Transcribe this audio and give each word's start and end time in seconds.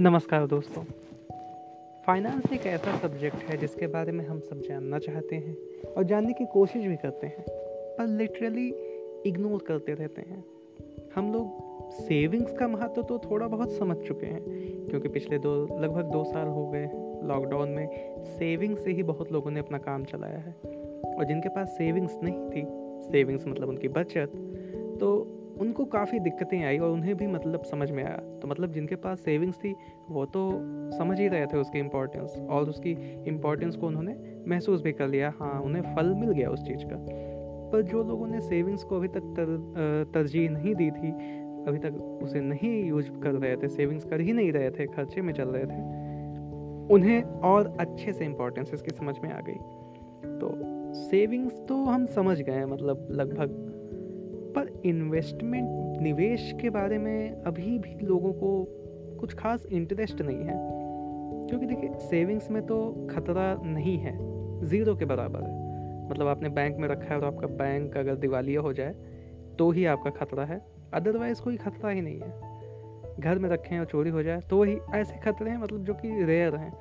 नमस्कार 0.00 0.46
दोस्तों। 0.46 0.82
फाइनेंस 2.06 2.52
एक 2.52 2.66
ऐसा 2.66 2.96
सब्जेक्ट 2.98 3.36
है 3.36 3.56
जिसके 3.56 3.86
बारे 3.86 4.12
में 4.12 4.24
हम 4.26 4.38
सब 4.40 4.60
जानना 4.60 4.98
चाहते 4.98 5.36
हैं 5.36 5.56
और 5.86 6.04
जानने 6.04 6.32
की 6.32 6.44
कोशिश 6.46 6.84
भी 6.86 6.96
करते 6.96 7.26
हैं, 7.26 7.44
पर 7.96 8.06
लिटरली 8.06 8.68
इग्नोर 9.26 9.64
करते 9.68 9.94
रहते 9.94 10.22
हैं। 10.22 10.44
हम 11.14 11.32
लोग 11.32 11.90
सेविंग्स 11.90 12.52
का 12.52 12.68
महत्व 12.68 13.02
तो 13.02 13.18
थोड़ा 13.18 13.46
बहुत 13.46 13.72
समझ 13.72 13.96
चुके 13.96 14.26
हैं, 14.26 14.42
क्योंकि 14.88 15.08
पिछले 15.08 15.38
दो, 15.38 15.80
लगभग 15.80 16.12
दो 16.12 16.24
साल 16.24 16.48
हो 16.48 16.66
गए 16.66 16.86
लॉकडाउन 17.28 17.68
में 17.68 18.24
सेविंग 18.24 18.76
से 18.76 18.92
ही 18.92 19.02
बहुत 19.02 19.32
लोगों 19.32 19.50
ने 19.50 19.60
अपना 19.60 19.78
काम 19.78 20.04
चलाया 20.04 20.38
है। 20.38 20.54
और 21.14 21.24
जिनके 21.24 21.48
पास 21.48 21.76
सेविंग्स 21.78 22.18
नहीं 22.22 22.48
थी 22.50 22.66
सेविंग्स 23.10 23.46
मतलब 23.46 23.68
उनकी 23.68 23.88
बचत 23.88 24.32
तो 25.00 25.16
उनको 25.60 25.84
काफ़ी 25.84 26.18
दिक्कतें 26.18 26.64
आई 26.64 26.78
और 26.78 26.90
उन्हें 26.90 27.16
भी 27.16 27.26
मतलब 27.26 27.62
समझ 27.62 27.90
में 27.90 28.04
आया। 28.04 28.27
तो 28.42 28.48
मतलब 28.48 28.72
जिनके 28.72 28.96
पास 28.96 29.20
सेविंग्स 29.20 29.56
थी 29.56 29.74
वो 30.10 30.24
तो 30.24 30.50
समझ 30.98 31.20
ही 31.20 31.28
रहे 31.28 31.46
थे 31.46 31.58
उसकी 31.58 31.78
इम्पोर्टेंस 31.78 32.36
और 32.50 32.68
उसकी 32.68 32.92
इम्पोर्टेंस 33.26 33.76
को 33.76 33.86
उन्होंने 33.86 34.16
महसूस 34.48 34.82
भी 34.82 34.92
कर 34.92 35.08
लिया। 35.08 35.32
हाँ 35.40 35.60
उन्हें 35.60 35.82
फल 35.96 36.14
मिल 36.14 36.30
गया 36.30 36.50
उस 36.50 36.62
चीज़ 36.62 36.84
का। 36.84 36.96
पर 37.72 37.82
जो 37.82 38.02
लोगों 38.04 38.26
ने 38.26 38.40
सेविंग्स 38.40 38.84
को 38.84 38.96
अभी 38.96 39.08
तक 39.08 39.20
तर, 39.20 40.10
तरजीह 40.14 40.50
नहीं 40.50 40.74
दी 40.74 40.90
थी 40.90 41.10
अभी 41.68 41.78
तक 41.78 42.20
उसे 42.22 42.40
नहीं 42.40 42.84
यूज़ 42.84 43.10
कर 43.10 43.32
रहे 43.32 43.56
थे 43.56 43.68
सेविंग्स 43.68 44.04
कर 44.04 44.20
ही 44.20 44.32
नहीं 44.32 44.52
रहे 44.52 44.70
थे 44.70 44.86
खर्चे 44.86 45.20
में 45.20 45.32
चल 45.32 45.48
रहे 45.48 45.64
थे 45.64 46.08
उन्हें 46.94 47.22
और 47.22 47.76
अच्छे 47.80 48.12
से 48.12 48.24
इम्पोर्टेंस 48.24 48.70
इसकी 48.74 48.90
समझ 48.90 49.18
में 49.24 49.30
आ 49.30 49.40
गई। 49.40 49.54
तो 50.38 50.52
सेविंग्स 50.94 51.60
तो 51.68 51.84
हम 51.84 52.06
समझ 52.06 52.40
गए 52.40 52.64
मतलब 52.64 53.08
लगभग 53.10 53.67
पर 54.56 54.82
इन्वेस्टमेंट 54.84 55.98
निवेश 56.00 56.54
के 56.60 56.70
बारे 56.70 56.98
में 56.98 57.42
अभी 57.42 57.78
भी 57.78 58.06
लोगों 58.06 58.32
को 58.32 58.66
कुछ 59.20 59.34
खास 59.34 59.66
इंटरेस्ट 59.66 60.22
नहीं 60.22 60.44
है। 60.44 60.78
क्योंकि 61.46 61.66
देखिए 61.66 61.90
सेविंग्स 61.94 62.50
में 62.50 62.66
तो 62.66 63.08
खतरा 63.10 63.60
नहीं 63.62 63.98
है 63.98 64.18
ज़ीरो 64.66 64.96
के 64.96 65.04
बराबर 65.04 65.42
है। 65.42 65.68
मतलब 66.10 66.26
आपने 66.26 66.48
बैंक 66.48 66.76
में 66.76 66.88
रखा 66.88 67.14
है 67.14 67.20
और 67.20 67.24
आपका 67.24 67.46
बैंक 67.46 67.96
अगर 67.96 68.14
दिवालिया 68.14 68.60
हो 68.60 68.72
जाए 68.72 68.94
तो 69.58 69.70
ही 69.70 69.84
आपका 69.84 70.10
खतरा 70.10 70.44
है। 70.44 70.66
अदरवाइज़ 70.94 71.42
कोई 71.42 71.56
खतरा 71.56 71.90
ही 71.90 72.00
नहीं 72.00 72.20
है। 72.20 72.48
घर 73.20 73.38
में 73.38 73.48
रखें 73.50 73.78
और 73.78 73.84
चोरी 73.84 74.10
हो 74.10 74.22
जाए 74.22 74.40
तो 74.40 74.58
वही 74.58 74.78
ऐसे 74.94 75.14
खतरे 75.16 75.50
हैं 75.50 75.58
मतलब 75.58 75.84
जो 75.84 75.94
कि 75.94 76.24
रेयर 76.24 76.56
हैं। 76.56 76.78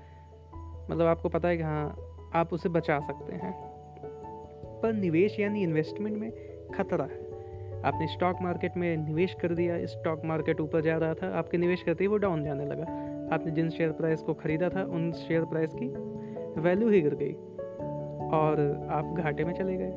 मतलब 0.91 1.05
आपको 1.05 1.29
पता 1.29 1.47
है 1.47 1.57
कि 1.57 1.63
हाँ 1.63 1.97
आप 2.33 2.53
उसे 2.53 2.69
बचा 2.69 2.99
सकते 2.99 3.33
हैं। 3.33 3.53
पर 4.81 4.93
निवेश 4.93 5.39
यानी 5.39 5.63
इन्वेस्टमेंट 5.63 6.17
में 6.17 6.31
खतरा 6.75 7.05
है। 7.05 7.26
आपने 7.85 8.07
स्टॉक 8.07 8.41
मार्केट 8.41 8.77
में 8.77 8.95
निवेश 8.97 9.35
कर 9.41 9.53
दिया 9.53 9.85
स्टॉक 9.87 10.21
मार्केट 10.25 10.61
ऊपर 10.61 10.81
जा 10.81 10.97
रहा 10.97 11.13
था, 11.13 11.27
आपके 11.37 11.57
निवेश 11.57 11.83
करते 11.83 12.03
ही 12.03 12.07
वो 12.07 12.17
डाउन 12.17 12.43
जाने 12.43 12.65
लगा। 12.65 12.83
आपने 13.35 13.51
जिन 13.51 13.69
शेयर 13.69 13.91
प्राइस 13.91 14.21
को 14.21 14.33
ख़रीदा 14.33 14.69
था, 14.69 14.83
उन 14.85 15.11
शेयर 15.13 15.45
प्राइस 15.45 15.73
की 15.73 15.87
वैल्यू 16.61 16.89
ही 16.89 17.01
गिर 17.01 17.15
गई 17.15 17.33
और 18.33 18.87
आप 18.91 19.13
घाटे 19.17 19.43
में 19.45 19.53
चले 19.53 19.75
गए 19.77 19.91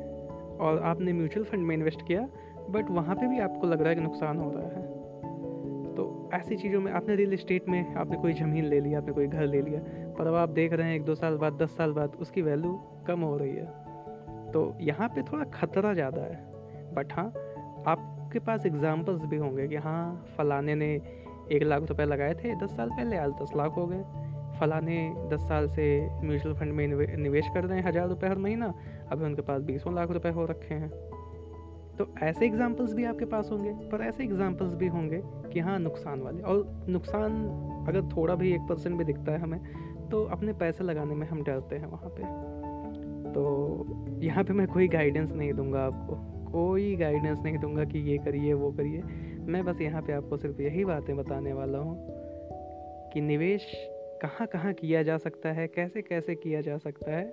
और 0.59 0.81
आपने 0.83 1.13
म्यूचुअल 1.13 1.45
फंड 1.45 1.65
में 1.65 1.75
इन्वेस्ट 1.75 2.07
किया 2.07 2.27
बट 2.69 2.89
वहाँ 2.91 3.15
पे 3.15 3.27
भी 3.27 3.39
आपको 3.39 3.67
लग 3.67 3.81
रहा 3.81 3.89
है 3.89 3.95
कि 3.95 4.01
नुकसान 4.01 4.37
हो 4.37 4.51
रहा 4.51 4.67
है। 4.67 4.89
तो 5.95 6.29
ऐसी 6.33 6.55
चीज़ों 6.57 6.81
में 6.81 6.91
आपने 6.91 7.15
रियल 7.15 7.33
इस्टेट 7.33 7.67
में 7.69 7.95
आपने 7.95 8.17
कोई 8.17 8.33
ज़मीन 8.33 8.65
ले 8.65 8.79
लिया 8.79 8.99
आपने 8.99 9.13
कोई 9.13 9.27
घर 9.27 9.45
ले 9.45 9.61
लिया, 9.61 9.79
पर 10.17 10.27
अब 10.27 10.35
आप 10.35 10.49
देख 10.51 10.73
रहे 10.73 10.87
हैं 10.87 10.95
एक 10.95 11.03
दो 11.05 11.15
साल 11.15 11.37
बाद, 11.37 11.57
दस 11.61 11.75
साल 11.77 11.91
बाद 11.91 12.15
उसकी 12.19 12.41
वैल्यू 12.41 12.79
कम 13.07 13.21
हो 13.21 13.37
रही 13.37 13.55
है। 13.55 13.65
तो 14.51 14.73
यहाँ 14.81 15.07
पे 15.09 15.21
थोड़ा 15.23 15.43
खतरा 15.51 15.93
ज़्यादा 15.93 16.21
है 16.21 16.39
बट 16.95 17.13
हाँ 17.13 17.31
आपके 17.87 18.39
पास 18.39 18.65
एग्जाम्पल्स 18.65 19.25
भी 19.25 19.37
होंगे 19.37 19.67
कि 19.67 19.75
हाँ 19.75 20.25
फलाने 20.37 20.75
ने 20.75 20.93
एक 21.51 21.63
लाख 21.63 21.83
रुपए 21.83 22.05
लगाए 22.05 22.33
थे, 22.33 22.55
दस 22.55 22.75
साल 22.77 22.89
पहले, 22.89 23.17
आज 23.17 23.31
दस 23.41 23.51
लाख 23.55 23.77
हो 23.77 23.85
गए। 23.87 24.03
फलाने 24.59 24.97
दस 25.29 25.41
साल 25.41 25.67
से 25.67 25.85
म्यूचुअल 26.23 26.55
फंड 26.55 26.73
में 26.73 26.87
निवेश 27.17 27.47
कर 27.53 27.63
रहे 27.63 27.79
हैं 27.79 27.87
हज़ार 27.87 28.07
रुपये 28.07 28.29
हर 28.29 28.37
महीना, 28.37 28.73
अभी 29.11 29.25
उनके 29.25 29.41
पास 29.41 29.61
बीसों 29.61 29.95
लाख 29.95 30.11
रुपए 30.11 30.29
हो 30.29 30.45
रखे 30.45 30.73
हैं। 30.73 30.89
तो 31.97 32.07
ऐसे 32.23 32.45
एग्जाम्पल्स 32.45 32.93
भी 32.93 33.03
आपके 33.05 33.25
पास 33.25 33.49
होंगे, 33.51 33.71
पर 33.89 34.01
ऐसे 34.01 34.23
एग्जाम्पल्स 34.23 34.73
भी 34.75 34.87
होंगे 34.87 35.21
कि 35.53 35.59
हाँ 35.59 35.77
नुकसान 35.79 36.21
वाले। 36.21 36.43
और 36.43 36.85
नुकसान 36.89 37.43
अगर 37.87 38.07
थोड़ा 38.07 38.35
भी 38.35 38.53
एक 38.53 38.61
परसेंट 38.61 38.97
भी 38.97 39.03
दिखता 39.03 39.31
है 39.31 39.39
हमें 39.39 39.59
तो 40.09 40.23
अपने 40.25 40.53
पैसे 40.53 40.83
लगाने 40.83 41.15
में 41.15 41.27
हम 41.27 41.43
डरते 41.43 41.75
हैं 41.75 41.87
वहाँ 41.87 42.09
पे। 42.09 43.31
तो 43.31 44.19
यहाँ 44.21 44.43
पे 44.43 44.53
मैं 44.53 44.67
कोई 44.67 44.87
गाइडेंस 44.87 45.31
नहीं 45.31 45.53
दूँगा 45.53 45.85
आपको। 45.85 46.15
कोई 46.51 46.95
गाइडेंस 46.95 47.39
नहीं 47.43 47.57
दूँगा 47.57 47.83
कि 47.83 47.99
ये 47.99 48.17
करिए, 48.17 48.53
वो 48.53 48.71
करिए। 48.71 49.01
मैं 49.49 49.65
बस 49.65 49.81
यहाँ 49.81 50.01
पे 50.01 50.13
आपको 50.13 50.37
सिर्फ़ 50.37 50.61
यही 50.61 50.85
बातें 50.85 51.17
बताने 51.17 51.53
वाला 51.53 51.77
हूँ 51.77 52.07
कि 53.13 53.21
निवेश 53.21 53.87
कहाँ 54.21 54.47
कहाँ 54.47 54.73
किया 54.73 55.03
जा 55.03 55.17
सकता 55.17 55.51
है 55.51 55.67
कैसे 55.67 56.01
कैसे 56.01 56.35
किया 56.35 56.61
जा 56.61 56.77
सकता 56.77 57.11
है 57.11 57.25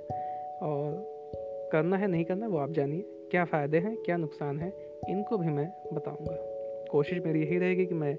और 0.62 1.18
करना 1.72 1.96
है, 1.96 2.06
नहीं 2.06 2.24
करना, 2.24 2.46
वो 2.46 2.58
आप 2.58 2.70
जानिए। 2.70 3.04
क्या 3.30 3.44
फ़ायदे 3.44 3.78
हैं, 3.78 3.96
क्या 3.96 4.16
नुकसान 4.16 4.58
है, 4.58 4.72
इनको 5.08 5.38
भी 5.38 5.48
मैं 5.48 5.72
बताऊँगा। 5.92 6.36
कोशिश 6.90 7.18
मेरी 7.26 7.40
यही 7.40 7.58
रहेगी 7.58 7.86
कि 7.86 7.94
मैं 7.94 8.16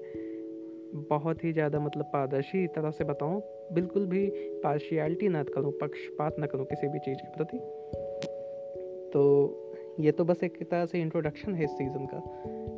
बहुत 1.08 1.44
ही 1.44 1.52
ज़्यादा 1.52 1.80
मतलब 1.80 2.04
पारदर्शी 2.04 2.66
तरह 2.66 2.90
से 2.90 3.04
बताऊँ, 3.04 3.42
बिल्कुल 3.72 4.06
भी 4.06 4.30
पार्शियलिटी 4.64 5.28
ना 5.28 5.42
करूँ, 5.42 5.72
पक्षपात 5.72 6.38
ना 6.38 6.46
करूँ 6.46 6.66
किसी 6.66 6.88
भी 6.88 6.98
चीज़ 6.98 7.18
के 7.18 7.36
प्रति। 7.36 7.58
तो 9.10 9.22
ये 9.98 10.12
तो 10.12 10.24
बस 10.24 10.42
एक 10.44 10.58
तरह 10.70 10.86
से 10.86 11.00
इंट्रोडक्शन 11.00 11.54
है 11.54 11.64
इस 11.64 11.70
सीज़न 11.70 12.06
का 12.06 12.22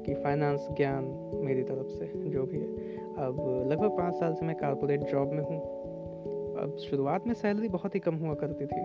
कि 0.07 0.15
फाइनेंस 0.15 0.69
ज्ञान 0.73 1.05
मेरी 1.45 1.63
तरफ़ 1.63 1.89
से 1.89 2.07
जो 2.31 2.45
भी 2.47 2.59
है। 2.59 2.97
अब 3.19 3.69
लगभग 3.71 3.97
पाँच 3.99 4.15
साल 4.15 4.35
से 4.35 4.47
मैं 4.47 4.57
कारपोरेट 4.57 5.01
जॉब 5.01 5.33
में 5.33 5.43
हूँ। 5.43 5.61
अब 6.63 6.77
शुरुआत 6.81 7.27
में 7.27 7.35
सैलरी 7.35 7.69
बहुत 7.69 7.95
ही 7.95 8.01
कम 8.01 8.15
हुआ 8.15 8.35
करती 8.35 8.67
थी। 8.67 8.81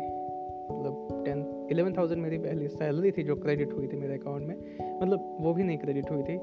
मतलब 0.71 1.23
टेन 1.25 1.67
इलेवन 1.71 1.93
थाउज़ेंड 1.93 2.21
मेरी 2.21 2.37
पहली 2.37 2.67
सैलरी 2.67 3.11
थी 3.11 3.23
जो 3.23 3.35
क्रेडिट 3.35 3.73
हुई 3.73 3.87
थी 3.87 3.97
मेरे 3.97 4.13
अकाउंट 4.13 4.47
में। 4.47 4.55
मतलब 5.01 5.37
वो 5.41 5.53
भी 5.53 5.63
नहीं 5.63 5.77
क्रेडिट 5.77 6.11
हुई 6.11 6.23
थी। 6.23 6.39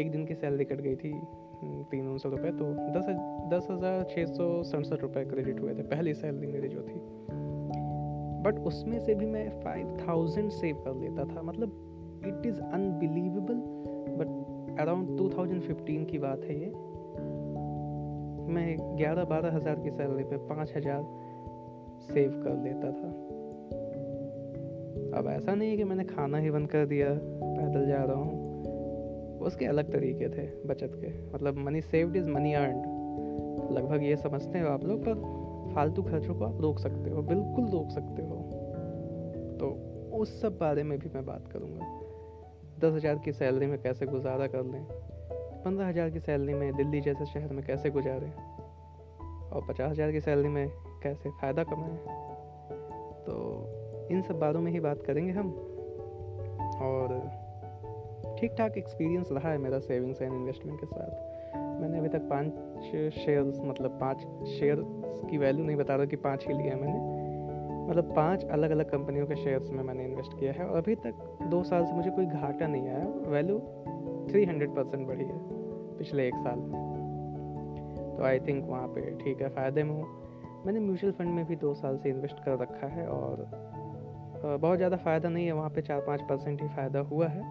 एक 0.00 0.10
दिन 0.10 0.24
की 0.26 0.34
सैलरी 0.34 0.64
कट 0.64 0.80
गई 0.80 0.96
थी 0.96 1.10
हम्म, 1.10 1.82
तीन 1.82 2.18
सौ 2.18 2.28
रुपये 2.28 2.50
तो 2.50 2.72
दस 2.98 3.06
दस 3.52 3.66
हज़ार 3.70 4.04
छः 4.10 4.24
सौ 4.26 4.62
सड़सठ 4.62 5.02
रुपये 5.02 5.24
क्रेडिट 5.24 5.60
हुए 5.60 5.74
थे। 5.74 5.82
पहली 5.82 6.14
सैलरी 6.14 6.46
मेरी 6.46 6.68
जो 6.68 6.82
थी। 6.82 7.00
बट 8.42 8.58
उसमें 8.58 8.98
से 8.98 9.14
भी 9.14 9.26
मैं 9.26 9.48
फाइव 9.60 9.96
थाउज़ेंड 10.08 10.50
सेव 10.50 10.76
कर 10.76 10.94
लेता 10.94 11.24
था। 11.24 11.42
मतलब 11.42 12.22
it 12.26 12.46
is 12.46 12.60
unbelievable 12.60 13.54
but 14.18 14.78
around 14.80 15.18
two 15.18 15.28
thousand 15.28 15.62
fifteen 15.62 16.04
की 16.04 16.18
बात 16.18 16.44
है 16.44 16.60
ये। 16.60 16.66
मैं 18.52 18.96
ग्यारह 18.96 19.24
बारह 19.24 19.56
हज़ार 19.56 19.80
की 19.80 19.90
सैलरी 19.90 20.24
पे 20.24 20.36
पाँच 20.36 20.72
हज़ार 20.76 21.02
सेव 22.12 22.30
कर 22.44 22.62
लेता 22.64 22.90
था। 22.90 23.08
अब 25.18 25.26
ऐसा 25.28 25.54
नहीं 25.54 25.70
है 25.70 25.76
कि 25.76 25.84
मैंने 25.84 26.04
खाना 26.04 26.38
ही 26.38 26.50
बंद 26.50 26.68
कर 26.68 26.86
दिया, 26.86 27.08
पैदल 27.08 27.86
जा 27.86 28.02
रहा 28.04 28.16
हूँ। 28.16 29.38
उसके 29.40 29.66
अलग 29.66 29.92
तरीके 29.92 30.28
थे 30.28 30.46
बचत 30.68 30.92
के। 30.94 31.12
मतलब 31.34 31.58
money 31.58 31.80
saved 31.80 32.16
is 32.16 32.30
money 32.30 32.52
earned 32.54 33.72
लगभग 33.72 34.02
ये 34.02 34.16
समझते 34.16 34.60
हो 34.60 34.68
आप 34.68 34.84
लोग 34.84 35.00
पर? 35.00 35.39
फालतू 35.74 36.02
खर्चों 36.02 36.34
को 36.34 36.44
आप 36.44 36.60
रोक 36.60 36.78
सकते 36.78 37.10
हो, 37.10 37.22
बिल्कुल 37.22 37.70
रोक 37.70 37.90
सकते 37.90 38.22
हो। 38.22 38.36
तो 39.60 39.68
उस 40.16 40.40
सब 40.40 40.58
बारे 40.58 40.82
में 40.82 40.98
भी 40.98 41.08
मैं 41.14 41.26
बात 41.26 41.48
करूँगा। 41.52 42.00
दस 42.78 42.94
हज़ार 42.94 43.18
की 43.18 43.32
सैलरी 43.32 43.66
में 43.66 43.82
कैसे 43.82 44.06
गुजारा 44.06 44.46
कर 44.46 44.64
लें? 44.64 44.86
पंद्रह 45.64 45.86
हज़ार 45.86 46.10
की 46.10 46.20
सैलरी 46.20 46.54
में 46.54 46.76
दिल्ली 46.76 47.00
जैसे 47.00 47.26
शहर 47.26 47.52
में 47.52 47.64
कैसे 47.64 47.90
गुजारें? 47.90 48.32
और 49.50 49.66
पचास 49.68 49.90
हज़ार 49.90 50.12
की 50.12 50.20
सैलरी 50.20 50.48
में 50.48 50.68
कैसे 51.02 51.30
फ़ायदा 51.30 51.64
कमाएँ? 51.64 51.96
तो 53.20 53.66
इन 54.10 54.22
सब 54.22 54.38
बातों 54.38 54.60
में 54.60 54.72
ही 54.72 54.80
बात 54.80 55.02
करेंगे 55.02 55.32
हम। 55.32 55.50
और 56.82 57.30
ठीक 58.40 58.54
ठाक 58.58 58.78
एक्सपीरियंस 58.78 59.28
रहा 59.32 59.50
है 59.50 59.58
मेरा 59.58 59.78
सेविंग्स 59.78 60.22
एंड 60.22 60.32
इन्वेस्टमेंट 60.32 60.80
के 60.80 60.86
साथ। 60.86 61.29
मैंने 61.80 61.98
अभी 61.98 62.08
तक 62.08 62.28
पाँच 62.30 62.46
शेयर्स 63.14 63.60
मतलब 63.60 63.98
पाँच 64.00 64.20
शेयर 64.50 64.82
की 65.30 65.38
वैल्यू 65.38 65.64
नहीं 65.64 65.76
बता 65.76 65.96
रहा 65.96 66.06
कि 66.06 66.16
पाँच 66.18 66.46
ही 66.48 66.54
लिया 66.54 66.76
मैंने। 66.76 67.18
मतलब 67.90 68.12
पाँच 68.16 68.44
अलग 68.52 68.70
अलग 68.70 68.90
कंपनियों 68.90 69.26
के 69.26 69.36
शेयर्स 69.36 69.70
में 69.70 69.82
मैंने 69.84 70.04
इन्वेस्ट 70.04 70.38
किया 70.40 70.52
है 70.52 70.66
और 70.66 70.76
अभी 70.78 70.94
तक 70.96 71.38
दो 71.50 71.62
साल 71.62 71.84
से 71.84 71.92
मुझे 71.92 72.10
कोई 72.10 72.26
घाटा 72.26 72.66
नहीं 72.66 72.88
आया। 72.88 73.04
वैल्यू 73.30 73.58
थ्री 74.30 74.44
हंड्रेड 74.44 74.70
परसेंट 74.70 75.06
बढ़ी 75.06 75.24
है 75.24 75.38
पिछले 75.98 76.26
एक 76.28 76.34
साल 76.36 76.58
में। 76.58 78.16
तो 78.16 78.24
आई 78.24 78.38
थिंक 78.38 78.64
वहाँ 78.68 78.86
पे 78.88 79.10
ठीक 79.16 79.40
है, 79.42 79.48
फ़ायदे 79.48 79.82
में 79.82 79.92
हूँ। 79.92 80.64
मैंने 80.66 80.80
म्यूचुअल 80.80 81.12
फंड 81.12 81.28
में 81.28 81.44
भी 81.46 81.56
दो 81.56 81.74
साल 81.74 81.96
से 81.96 82.10
इन्वेस्ट 82.10 82.44
कर 82.44 82.58
रखा 82.58 82.86
है 82.86 83.06
और 83.08 83.46
बहुत 84.42 84.76
ज़्यादा 84.76 84.96
फ़ायदा 84.96 85.28
नहीं 85.28 85.46
है। 85.46 85.52
वहाँ 85.52 85.70
पे 85.70 85.82
चार 85.82 86.00
पाँच 86.00 86.20
परसेंट 86.22 86.62
ही 86.62 86.68
फ़ायदा 86.68 87.00
हुआ 87.10 87.26
है। 87.26 87.42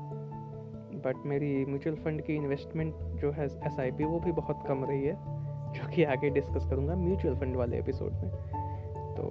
बट 1.05 1.25
मेरी 1.25 1.65
म्यूचुअल 1.65 1.95
फंड 1.95 2.21
की 2.21 2.35
इन्वेस्टमेंट 2.35 2.93
जो 3.21 3.31
है 3.31 3.45
एसआईपी 3.45 4.03
वो 4.03 4.19
भी 4.19 4.31
बहुत 4.31 4.63
कम 4.67 4.83
रही 4.85 5.03
है, 5.03 5.13
जो 5.73 5.87
कि 5.87 6.03
आगे 6.05 6.29
डिस्कस 6.29 6.65
करूँगा 6.69 6.95
म्यूचुअल 6.97 7.35
फंड 7.35 7.55
वाले 7.55 7.79
एपिसोड 7.79 8.13
में। 8.13 8.29
तो 9.15 9.23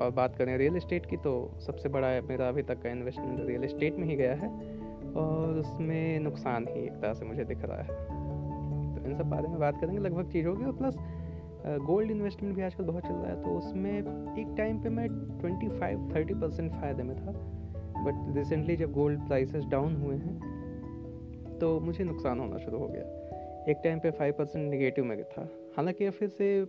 और 0.00 0.10
बात 0.10 0.36
करें 0.36 0.56
रियल 0.58 0.76
इस्टेट 0.76 1.06
की 1.06 1.16
तो 1.16 1.32
सबसे 1.60 1.88
बड़ा 1.88 2.08
मेरा 2.28 2.48
अभी 2.48 2.62
तक 2.62 2.82
का 2.82 2.90
इन्वेस्टमेंट 2.90 3.40
रियल 3.46 3.64
इस्टेट 3.64 3.96
में 3.98 4.06
ही 4.06 4.16
गया 4.16 4.34
है, 4.34 4.48
और 5.14 5.58
उसमें 5.58 6.20
नुकसान 6.20 6.66
ही 6.68 6.80
एक 6.80 6.92
तरह 6.92 7.14
से 7.14 7.24
मुझे 7.24 7.44
दिख 7.44 7.64
रहा 7.64 7.78
है। 7.78 7.96
तो 8.94 9.06
इन 9.06 9.16
सब 9.16 9.30
बारे 9.30 9.48
में 9.48 9.58
बात 9.60 9.80
करेंगे, 9.80 10.00
लगभग 10.00 10.30
चीज़ 10.32 10.46
होगी, 10.46 10.64
और 10.64 10.72
प्लस 10.72 10.96
गोल्ड 11.86 12.10
इन्वेस्टमेंट 12.10 12.54
भी 12.56 12.62
आजकल 12.62 12.84
बहुत 12.84 13.06
चल 13.06 13.14
रहा 13.14 13.30
है 13.30 13.42
तो 13.42 13.50
उसमें 13.50 13.92
एक 13.92 14.54
टाइम 14.58 14.78
पे 14.82 14.88
मैं 14.88 15.08
ट्वेंटी 15.40 15.68
फाइव 15.70 16.08
थर्टी 16.14 16.34
परसेंट 16.34 16.72
फ़ायदे 16.72 17.02
में 17.02 17.16
था 17.16 17.32
बट 17.98 18.36
रिसेंटली 18.36 18.76
जब 18.76 18.92
गोल्ड 18.92 19.26
प्राइसेस 19.26 19.64
डाउन 19.64 19.96
हुए 19.96 20.16
हैं 20.16 20.47
तो 21.60 21.80
मुझे 21.80 22.04
नुकसान 22.04 22.40
होना 22.40 22.58
शुरू 22.58 22.78
हो 22.78 22.88
गया। 22.88 23.02
एक 23.70 23.76
टाइम 23.84 23.98
पे 23.98 24.10
फाइव 24.10 24.32
परसेंट 24.32 24.70
निगेटिव 24.70 25.04
में 25.04 25.24
था। 25.24 25.48
हालाँकि 25.76 26.04
अब 26.04 26.12
फिर 26.12 26.28
से 26.28 26.64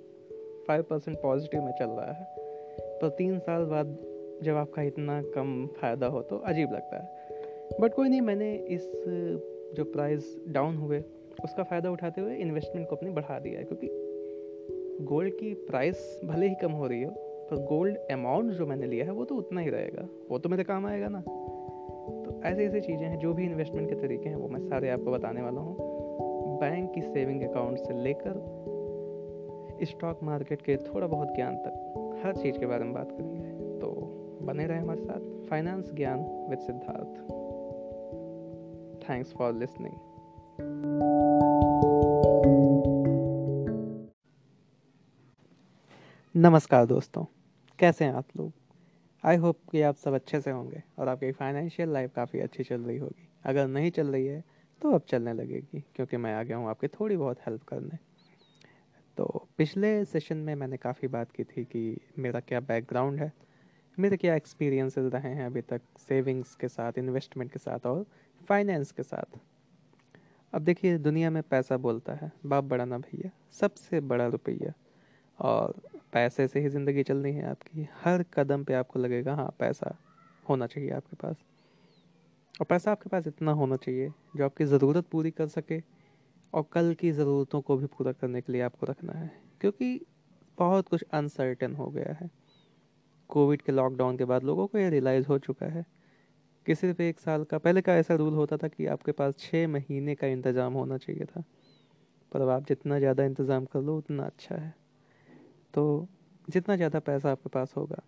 फाइव 0.68 0.83
परसेंट 0.83 1.18
पॉजिटिव 1.18 1.63
में 1.63 1.71
चल 1.71 1.86
रहा 1.86 2.12
है। 2.12 2.36
पर 3.00 3.09
तीन 3.09 3.39
साल 3.39 3.65
बाद 3.65 3.97
जब 4.44 4.56
आपका 4.56 4.81
इतना 4.81 5.21
कम 5.21 5.68
फ़ायदा 5.68 6.07
हो 6.07 6.21
तो 6.21 6.38
अजीब 6.38 6.74
लगता 6.74 6.97
है। 6.97 7.19
बट 7.81 7.94
कोई 7.94 8.09
नहीं, 8.09 8.21
मैंने 8.21 8.56
इस, 8.56 8.91
जो 9.75 9.83
प्राइस 9.83 10.41
डाउन 10.47 10.75
हुए, 10.75 11.03
उसका 11.44 11.63
फ़ायदा 11.63 11.91
उठाते 11.91 12.21
हुए 12.21 12.36
इन्वेस्टमेंट 12.36 12.89
को 12.89 12.95
अपनी 12.95 13.09
बढ़ा 13.09 13.39
दिया 13.39 13.59
है। 13.59 13.65
क्योंकि 13.65 13.89
गोल्ड 15.06 15.33
की 15.33 15.53
प्राइस 15.53 16.21
भले 16.25 16.47
ही 16.47 16.56
कम 16.56 16.71
हो 16.71 16.88
रही 16.88 17.03
हो, 17.03 17.12
पर 17.19 17.56
गोल्ड 17.56 17.97
अमाउंट 17.97 18.51
जो 18.51 18.65
मैंने 18.65 18.88
लिया 18.88 19.06
है, 19.06 19.12
वो 19.12 19.25
तो 19.25 19.36
उतना 19.36 19.62
ही 19.62 19.69
रहेगा। 19.69 20.09
वो 20.30 20.39
तो 20.39 20.50
मेरे 20.50 20.63
काम 20.63 20.86
आएगा 20.86 21.07
ना। 21.09 21.24
ऐसे 22.44 22.65
ऐसी 22.65 22.81
चीज़ें 22.81 23.07
हैं, 23.07 23.19
जो 23.19 23.33
भी 23.33 23.45
इन्वेस्टमेंट 23.45 23.89
के 23.89 23.95
तरीके 23.95 24.30
हैं, 24.30 24.36
वो 24.36 24.47
मैं 24.47 24.59
सारे 24.59 24.89
आपको 24.89 25.12
बताने 25.12 25.41
वाला 25.41 25.62
हूँ। 25.62 25.75
बैंक 26.59 26.94
की 26.94 27.01
सेविंग 27.01 27.41
अकाउंट 27.44 27.77
से 27.77 27.94
लेकर 28.03 28.38
स्टॉक 29.83 30.19
मार्केट 30.24 30.62
के 30.62 30.77
थोड़ा 30.77 31.07
बहुत 31.07 31.36
ज्ञान 31.36 31.56
तक, 31.56 32.21
हर 32.25 32.36
चीज़ 32.36 32.59
के 32.59 32.65
बारे 32.65 32.83
में 32.83 32.94
बात 32.94 33.12
करेंगे। 33.12 33.50
तो 33.80 33.91
बने 34.41 34.68
रहे 34.68 34.80
हमारे 34.80 35.01
साथ 35.01 35.50
Finance 35.50 35.94
Gyan 35.94 36.19
with 36.50 36.59
Siddharth 36.59 37.21
thanks 39.09 39.33
for 39.33 39.53
listening 39.53 39.94
नमस्कार 46.36 46.86
दोस्तों, 46.86 47.25
कैसे 47.80 48.06
हैं 48.06 48.13
आप 48.13 48.25
लोग? 48.38 48.51
आई 49.24 49.38
होप 49.38 49.60
कि 49.71 49.81
आप 49.81 49.95
सब 49.95 50.13
अच्छे 50.13 50.39
से 50.42 50.51
होंगे 50.51 50.81
और 51.00 51.07
आपकी 51.07 51.31
फाइनेंशियल 51.31 51.89
लाइफ 51.89 52.12
काफ़ी 52.16 52.39
अच्छी 52.39 52.63
चल 52.63 52.81
रही 52.81 52.98
होगी। 52.98 53.27
अगर 53.45 53.68
नहीं 53.68 53.92
चल 53.92 54.07
रही 54.07 54.25
है 54.25 54.44
तो 54.81 54.92
अब 54.92 55.01
चलने 55.10 55.33
लगेगी, 55.33 55.83
क्योंकि 55.95 56.18
मैं 56.18 56.33
आ 56.36 56.44
गया 56.44 56.57
हूँ 56.57 56.69
आपकी 56.69 56.88
थोड़ी 56.89 57.18
बहुत 57.18 57.39
हेल्प 57.39 57.63
करने। 57.63 57.98
तो 59.18 59.48
पिछले 59.57 60.06
सेशन 60.06 60.38
में 60.38 60.54
मैंने 60.56 60.77
काफ़ी 60.77 61.07
बात 61.07 61.31
की 61.31 61.44
थी 61.44 61.63
कि 61.63 61.98
मेरा 62.19 62.39
क्या 62.39 62.60
बैकग्राउंड 62.62 63.19
है, 63.19 63.31
मेरे 63.98 64.18
क्या 64.18 64.36
एक्सपीरियंसेस 64.36 65.12
रहे 65.13 65.33
हैं 65.33 65.45
अभी 65.45 65.62
तक 65.62 65.81
सेविंग्स 66.00 66.56
के 66.56 66.68
साथ 66.68 66.98
इन्वेस्टमेंट 66.98 67.51
के 67.51 67.60
साथ 67.60 67.86
और 67.86 68.06
फाइनेंस 68.42 68.92
के 68.92 69.04
साथ। 69.04 69.38
अब 70.54 70.62
देखिए, 70.62 70.98
दुनिया 70.98 71.30
में 71.30 71.42
पैसा 71.44 71.77
बोलता 71.77 72.13
है, 72.13 72.31
बाप 72.45 72.63
बड़ा 72.63 72.86
ना 72.86 72.98
भैया, 72.98 73.31
सबसे 73.51 74.00
बड़ा 74.01 74.27
रुपया। 74.27 74.74
और 75.39 75.74
पैसे 76.13 76.47
से 76.47 76.59
ही 76.59 76.69
ज़िंदगी 76.69 77.03
चलनी 77.03 77.31
है 77.31 77.50
आपकी। 77.50 77.88
हर 78.03 78.24
कदम 78.33 78.63
पे 78.63 78.74
आपको 78.74 79.00
लगेगा 79.00 79.36
हाँ 79.36 79.53
पैसा 79.59 79.95
होना 80.50 80.68
चाहिए 80.68 80.89
आपके 80.89 81.15
पास। 81.15 81.44
और 82.56 82.65
पैसा 82.65 82.91
आपके 82.91 83.09
पास 83.09 83.27
इतना 83.27 83.51
होना 83.51 83.75
चाहिए 83.77 84.12
जो 84.38 84.45
आपकी 84.45 84.65
ज़रूरत 84.65 85.06
पूरी 85.12 85.31
कर 85.31 85.47
सके 85.47 85.81
और 86.53 86.65
कल 86.74 86.94
की 86.94 87.12
ज़रूरतों 87.12 87.62
को 87.62 87.77
भी 87.77 87.86
पूरा 87.88 88.12
करने 88.12 88.41
के 88.41 88.53
लिए 88.53 88.62
आपको 88.62 88.86
रखना 88.86 89.13
है। 89.13 89.31
क्योंकि 89.62 90.00
बहुत 90.57 90.88
कुछ 90.88 91.03
अनसर्टेन 91.13 91.75
हो 91.75 91.88
गया 91.88 92.13
है। 92.13 92.30
कोविड 93.30 93.62
के 93.62 93.71
लॉकडाउन 93.71 94.18
के 94.18 94.25
बाद 94.25 94.44
लोगों 94.44 94.65
को 94.68 94.77
ये 94.77 94.89
रियलाइज़ 94.89 95.27
हो 95.27 95.38
चुका 95.39 95.65
है 95.65 95.86
कि 96.68 96.75
सिर्फ़ 96.75 97.01
एक 97.01 97.19
साल 97.19 97.44
का, 97.44 97.57
पहले 97.57 97.81
का 97.81 97.95
ऐसा 97.95 98.15
रूल 98.15 98.33
होता 98.33 98.57
था 98.57 98.68
कि 98.68 98.86
आपके 98.86 99.12
पास 99.12 99.33
छः 99.39 99.68
महीने 99.68 100.15
का 100.15 100.27
इंतज़ाम 100.27 100.74
होना 100.74 100.97
चाहिए 100.97 101.25
था। 101.25 101.44
पर 102.31 102.41
अब 102.41 102.50
आप 102.50 102.68
जितना 102.68 103.00
ज़्यादा 103.00 103.24
इंतज़ाम 103.24 103.65
कर 103.65 103.81
लो, 103.81 103.97
उतना 103.97 104.24
अच्छा 104.24 104.56
है। 104.56 104.74
तो 105.74 106.07
जितना 106.50 106.75
ज़्यादा 106.75 107.00
पैसा 107.00 107.31
आपके 107.31 107.50
पास 107.50 107.74
होगा, 107.77 108.01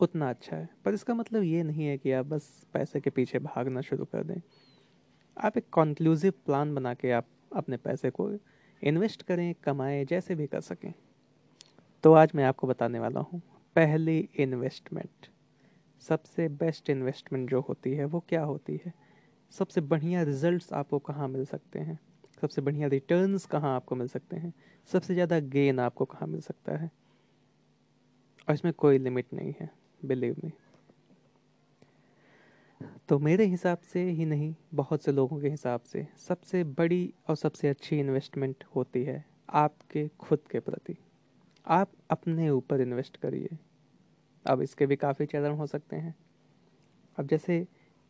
उतना 0.00 0.30
अच्छा 0.30 0.56
है। 0.56 0.68
पर 0.84 0.94
इसका 0.94 1.14
मतलब 1.14 1.42
ये 1.42 1.62
नहीं 1.62 1.86
है 1.86 1.98
कि 1.98 2.12
आप 2.12 2.26
बस 2.26 2.66
पैसे 2.72 3.00
के 3.00 3.10
पीछे 3.10 3.38
भागना 3.38 3.80
शुरू 3.80 4.04
कर 4.04 4.24
दें। 4.24 4.40
आप 5.36 5.56
एक 5.58 5.64
कॉन्क्लूसिव 5.72 6.32
प्लान 6.46 6.74
बना 6.74 6.94
के 6.94 7.10
आप 7.10 7.26
अपने 7.56 7.76
पैसे 7.76 8.10
को 8.10 8.30
इन्वेस्ट 8.82 9.22
करें, 9.22 9.54
कमाएँ, 9.54 10.04
जैसे 10.04 10.34
भी 10.34 10.46
कर 10.46 10.60
सकें। 10.60 10.92
तो 12.04 12.12
आज 12.12 12.32
मैं 12.34 12.44
आपको 12.44 12.66
बताने 12.66 12.98
वाला 12.98 13.20
हूँ, 13.20 13.40
पहली 13.76 14.28
इन्वेस्टमेंट 14.38 15.26
सबसे 16.02 16.48
बेस्ट 16.48 16.90
इन्वेस्टमेंट 16.90 17.50
जो 17.50 17.60
होती 17.60 17.94
है, 17.94 18.04
वो 18.04 18.24
क्या 18.28 18.42
होती 18.42 18.80
है? 18.86 18.92
सबसे 19.50 19.80
बढ़िया 19.80 20.22
रिजल्ट्स 20.22 20.72
आपको 20.72 20.98
कहाँ 20.98 21.28
मिल 21.28 21.44
सकते 21.44 21.78
हैं? 21.78 21.98
सबसे 22.42 22.62
बढ़िया 22.62 22.88
रिटर्न्स 22.88 23.46
कहाँ 23.46 23.74
आपको 23.76 23.94
मिल 23.94 24.08
सकते 24.08 24.36
हैं? 24.36 24.52
सबसे 24.90 25.14
ज़्यादा 25.14 25.38
गेन 25.40 25.80
आपको 25.80 26.04
कहाँ 26.04 26.28
मिल 26.28 26.40
सकता 26.40 26.76
है? 26.76 26.90
और 28.48 28.54
इसमें 28.54 28.72
कोई 28.74 28.98
लिमिट 28.98 29.32
नहीं 29.34 29.54
है 29.60 29.70
बिलीव 30.04 30.36
मी 30.44 30.52
तो 33.08 33.18
मेरे 33.18 33.44
हिसाब 33.44 33.78
से 33.92 34.02
ही 34.02 34.24
नहीं, 34.24 34.54
बहुत 34.74 35.02
से 35.02 35.12
लोगों 35.12 35.38
के 35.40 35.48
हिसाब 35.48 35.80
से 35.82 36.06
सबसे 36.18 36.62
बड़ी 36.64 37.12
और 37.28 37.36
सबसे 37.36 37.68
अच्छी 37.68 37.98
इन्वेस्टमेंट 37.98 38.64
होती 38.76 39.02
है 39.04 39.24
आपके 39.48 40.06
खुद 40.20 40.40
के 40.50 40.60
प्रति। 40.60 40.96
आप 41.66 41.92
अपने 42.10 42.48
ऊपर 42.50 42.80
इन्वेस्ट 42.80 43.16
करिए। 43.16 43.56
अब 44.46 44.62
इसके 44.62 44.86
भी 44.86 44.96
काफ़ी 44.96 45.26
चरण 45.26 45.54
हो 45.54 45.66
सकते 45.66 45.96
हैं। 45.96 46.14
अब 47.18 47.26
जैसे 47.26 47.66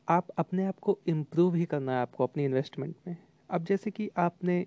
आप 0.09 0.29
अपने 0.39 0.67
आप 0.67 0.79
को 0.79 0.99
इम्प्रूव 1.09 1.55
ही 1.55 1.65
करना 1.65 1.93
है 1.93 1.99
आपको 1.99 2.25
अपनी 2.25 2.45
इन्वेस्टमेंट 2.45 2.95
में। 3.07 3.17
अब 3.51 3.65
जैसे 3.65 3.91
कि 3.91 4.09
आपने 4.19 4.65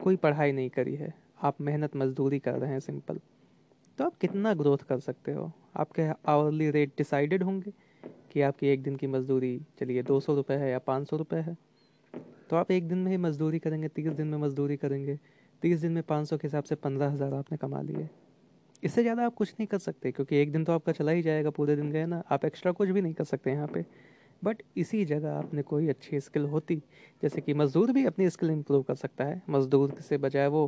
कोई 0.00 0.16
पढ़ाई 0.16 0.52
नहीं 0.52 0.70
करी 0.70 0.94
है, 0.94 1.12
आप 1.40 1.60
मेहनत 1.60 1.96
मजदूरी 1.96 2.38
कर 2.38 2.54
रहे 2.54 2.70
हैं 2.70 2.80
सिंपल 2.80 3.18
तो 3.98 4.04
आप 4.04 4.16
कितना 4.20 4.52
ग्रोथ 4.54 4.78
कर 4.88 4.98
सकते 5.00 5.32
हो? 5.32 5.50
आपके 5.76 6.08
आवरली 6.28 6.70
रेट 6.70 6.92
डिसाइडेड 6.98 7.42
होंगे 7.42 7.72
कि 8.32 8.40
आपकी 8.42 8.68
एक 8.68 8.82
दिन 8.82 8.96
की 8.96 9.06
मजदूरी, 9.06 9.60
चलिए 9.80 10.02
दो 10.02 10.20
सौ 10.20 10.34
रुपये 10.34 10.56
है 10.56 10.70
या 10.70 10.78
पाँच 10.80 11.08
सौ 11.08 11.16
रुपये 11.16 11.40
है 11.40 11.56
तो 12.50 12.56
आप 12.56 12.70
एक 12.70 12.88
दिन 12.88 12.98
में 12.98 13.10
ही 13.10 13.16
मजदूरी 13.18 13.58
करेंगे, 13.58 13.88
तीस 13.88 14.12
दिन 14.12 14.26
में 14.26 14.38
मजदूरी 14.38 14.76
करेंगे, 14.76 15.18
तीस 15.62 15.80
दिन 15.80 15.92
में 15.92 16.02
पाँच 16.02 16.28
सौ 16.28 16.36
के 16.36 16.46
हिसाब 16.46 16.64
से 16.64 16.74
पंद्रह 16.76 17.10
हज़ार 17.10 17.34
आपने 17.34 17.58
कमा 17.58 17.80
लिए। 17.82 18.08
इससे 18.82 19.02
ज़्यादा 19.02 19.26
आप 19.26 19.34
कुछ 19.34 19.50
नहीं 19.50 19.66
कर 19.66 19.78
सकते, 19.78 20.12
क्योंकि 20.12 20.36
एक 20.36 20.52
दिन 20.52 20.64
तो 20.64 20.72
आपका 20.72 20.92
चला 20.92 21.12
ही 21.12 21.22
जाएगा 21.22 21.50
पूरे 21.50 21.76
दिन, 21.76 21.90
गए 21.90 22.06
ना? 22.06 22.22
आप 22.30 22.44
एक्स्ट्रा 22.44 22.72
कुछ 22.72 22.88
भी 22.88 23.00
नहीं 23.00 23.14
कर 23.14 23.24
सकते 23.24 23.50
यहाँ 23.50 23.66
पे। 23.68 23.84
बट 24.42 24.62
इसी 24.76 25.04
जगह 25.04 25.32
आपने 25.32 25.62
कोई 25.62 25.88
अच्छी 25.88 26.20
स्किल 26.20 26.44
होती, 26.46 26.76
जैसे 27.22 27.40
कि 27.40 27.54
मज़दूर 27.54 27.92
भी 27.92 28.04
अपनी 28.06 28.28
स्किल 28.30 28.50
इम्प्रूव 28.50 28.82
कर 28.82 28.94
सकता 28.96 29.24
है। 29.24 29.42
मज़दूर 29.50 29.94
से 30.00 30.18
बजाय 30.18 30.46
वो 30.48 30.66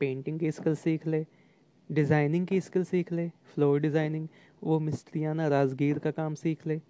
पेंटिंग 0.00 0.40
की 0.40 0.50
स्किल 0.52 0.74
सीख 0.76 1.06
ले 1.06 1.24
डिज़ाइनिंग 1.90 2.46
की 2.46 2.60
स्किल 2.60 2.84
सीख 2.84 3.12
ले 3.12 3.28
फ्लोर 3.54 3.80
डिज़ाइनिंग 3.80 4.28
वो 4.62 4.78
मिस्त्रियाना 4.80 5.46
राजगीर 5.48 5.98
का 5.98 6.10
काम 6.12 6.34
सीख 6.34 6.66
ले, 6.66 6.80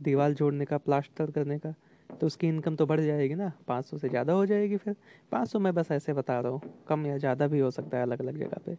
दीवार 0.00 0.32
जोड़ने 0.32 0.64
का 0.64 0.78
प्लास्टर 0.78 1.30
करने 1.30 1.58
का 1.58 1.74
तो 2.20 2.26
उसकी 2.26 2.48
इनकम 2.48 2.76
तो 2.76 2.86
बढ़ 2.86 3.00
जाएगी 3.00 3.34
ना। 3.34 3.52
पाँच 3.68 3.84
सौ 3.84 3.98
से 3.98 4.08
ज़्यादा 4.08 4.32
हो 4.32 4.44
जाएगी 4.46 4.76
फिर। 4.76 4.94
पाँच 5.32 5.48
सौ 5.48 5.58
मैं 5.58 5.74
बस 5.74 5.90
ऐसे 5.92 6.12
बता 6.12 6.38
रहा 6.40 6.52
हूँ, 6.52 6.60
कम 6.88 7.06
या 7.06 7.16
ज़्यादा 7.18 7.46
भी 7.46 7.58
हो 7.58 7.70
सकता 7.70 7.96
है 7.96 8.02
अलग 8.02 8.20
अलग 8.20 8.38
जगह 8.38 8.60
पे। 8.66 8.76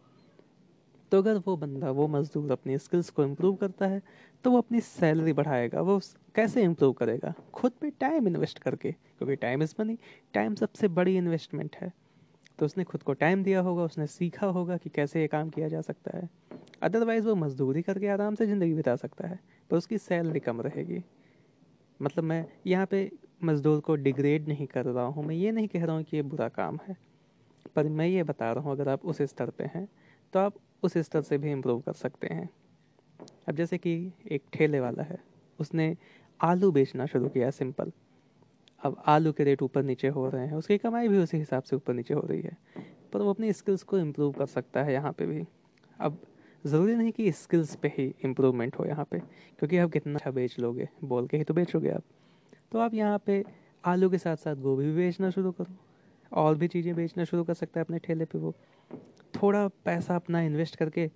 तो 1.12 1.18
अगर 1.18 1.36
वो 1.38 1.56
बंदा, 1.56 1.90
वो 1.90 2.06
मज़दूर 2.08 2.52
अपनी 2.52 2.78
स्किल्स 2.78 3.10
को 3.10 3.24
इम्प्रूव 3.24 3.54
करता 3.56 3.86
है 3.86 4.02
तो 4.44 4.50
वो 4.50 4.58
अपनी 4.58 4.80
सैलरी 4.80 5.32
बढ़ाएगा, 5.32 5.80
वो 5.80 6.00
कैसे 6.34 6.62
इम्प्रूव 6.62 6.92
करेगा? 6.94 7.32
खुद 7.54 7.72
पे 7.80 7.90
टाइम 8.00 8.26
इन्वेस्ट 8.28 8.58
करके, 8.58 8.92
क्योंकि 8.92 9.36
टाइम 9.36 9.62
इज़ 9.62 9.74
मनी 9.80 9.96
टाइम 10.34 10.54
सबसे 10.54 10.88
बड़ी 10.90 11.16
इन्वेस्टमेंट 11.16 11.76
है। 11.76 11.92
तो 12.58 12.66
उसने 12.66 12.84
खुद 12.84 13.02
को 13.02 13.12
टाइम 13.14 13.42
दिया 13.44 13.60
होगा, 13.60 13.82
उसने 13.84 14.06
सीखा 14.08 14.46
होगा 14.48 14.76
कि 14.76 14.90
कैसे 14.90 15.20
ये 15.20 15.26
काम 15.28 15.50
किया 15.50 15.68
जा 15.68 15.80
सकता 15.80 16.16
है। 16.16 16.28
अदरवाइज़ 16.82 17.26
वो 17.26 17.34
मज़दूरी 17.36 17.82
करके 17.82 18.08
आराम 18.08 18.34
से 18.34 18.46
ज़िंदगी 18.46 18.74
बिता 18.74 18.96
सकता 18.96 19.28
है, 19.28 19.38
पर 19.70 19.76
उसकी 19.76 19.98
सैलरी 19.98 20.40
कम 20.40 20.60
रहेगी। 20.60 21.02
मतलब 22.00 22.24
मैं 22.24 22.44
यहाँ 22.66 22.86
पे 22.86 23.10
मज़दूर 23.44 23.80
को 23.80 23.94
डिग्रेड 23.96 24.48
नहीं 24.48 24.66
कर 24.66 24.84
रहा 24.84 25.04
हूँ, 25.04 25.24
मैं 25.24 25.34
ये 25.34 25.52
नहीं 25.52 25.68
कह 25.68 25.84
रहा 25.84 25.96
हूँ 25.96 26.04
कि 26.04 26.16
ये 26.16 26.22
बुरा 26.24 26.48
काम 26.50 26.78
है, 26.88 26.96
पर 27.76 27.88
मैं 27.88 28.06
ये 28.06 28.22
बता 28.24 28.52
रहा 28.52 28.64
हूँ, 28.64 28.72
अगर 28.72 28.88
आप 28.88 29.04
उस 29.04 29.22
स्तर 29.24 29.50
पे 29.50 29.64
हैं 29.74 29.86
तो 30.32 30.38
आप 30.38 30.54
उस 30.82 30.96
स्तर 30.98 31.22
से 31.22 31.38
भी 31.38 31.50
इम्प्रूव 31.52 31.80
कर 31.80 31.92
सकते 31.94 32.26
हैं। 32.26 32.48
अब 33.48 33.54
जैसे 33.54 33.78
कि 33.78 34.12
एक 34.32 34.42
ठेले 34.52 34.80
वाला 34.80 35.02
है, 35.02 35.18
उसने 35.58 35.96
आलू 36.40 36.70
बेचना 36.72 37.06
शुरू 37.06 37.28
किया 37.28 37.50
सिंपल 37.52 37.92
अब 38.82 39.02
आलू 39.06 39.32
के 39.32 39.44
रेट 39.44 39.62
ऊपर 39.62 39.82
नीचे 39.82 40.08
हो 40.08 40.28
रहे 40.28 40.46
हैं, 40.46 40.54
उसकी 40.54 40.78
कमाई 40.78 41.08
भी 41.08 41.18
उसी 41.18 41.36
हिसाब 41.36 41.62
से 41.62 41.76
ऊपर 41.76 41.94
नीचे 41.94 42.14
हो 42.14 42.20
रही 42.20 42.40
है, 42.40 42.56
पर 43.12 43.22
वो 43.22 43.30
अपनी 43.30 43.52
स्किल्स 43.52 43.82
को 43.82 43.98
इम्प्रूव 43.98 44.32
कर 44.32 44.46
सकता 44.46 44.82
है 44.82 44.92
यहाँ 44.92 45.12
पे 45.12 45.26
भी। 45.26 45.44
अब 46.00 46.18
ज़रूरी 46.64 46.94
नहीं 46.94 47.12
कि 47.12 47.30
स्किल्स 47.32 47.74
पे 47.76 47.88
ही 47.88 48.12
इम्प्रूवमेंट 48.24 48.78
हो 48.78 48.84
यहाँ 48.84 49.06
पे, 49.10 49.18
क्योंकि 49.18 49.78
आप 49.78 49.90
कितना 49.90 50.14
अच्छा 50.14 50.30
बेच 50.30 50.58
लोगे, 50.58 50.88
बोल 51.04 51.26
के 51.26 51.36
ही 51.36 51.44
तो 51.44 51.54
बेचोगे 51.54 51.90
आप। 51.90 52.02
तो 52.72 52.78
आप 52.78 52.94
यहाँ 52.94 53.18
पे 53.26 53.42
आलू 53.84 54.10
के 54.10 54.18
साथ 54.18 54.36
साथ 54.36 54.56
गोभी 54.56 54.84
भी 54.84 54.94
बेचना 54.96 55.30
शुरू 55.30 55.52
करो। 55.52 55.74
और 56.32 56.54
भी 56.54 56.68
चीज़ें 56.68 56.94
बेचना 56.94 57.24
शुरू 57.24 57.44
कर 57.44 57.54
सकता 57.54 57.80
है 57.80 57.84
अपने 57.84 57.98
ठेले 57.98 58.24
पे 58.24 58.38
वो। 58.38 58.54
थोड़ा 59.34 59.66
पैसा 59.84 60.16
अपना 60.16 60.40
इन्वेस्ट 60.42 60.76
करके 60.76 61.10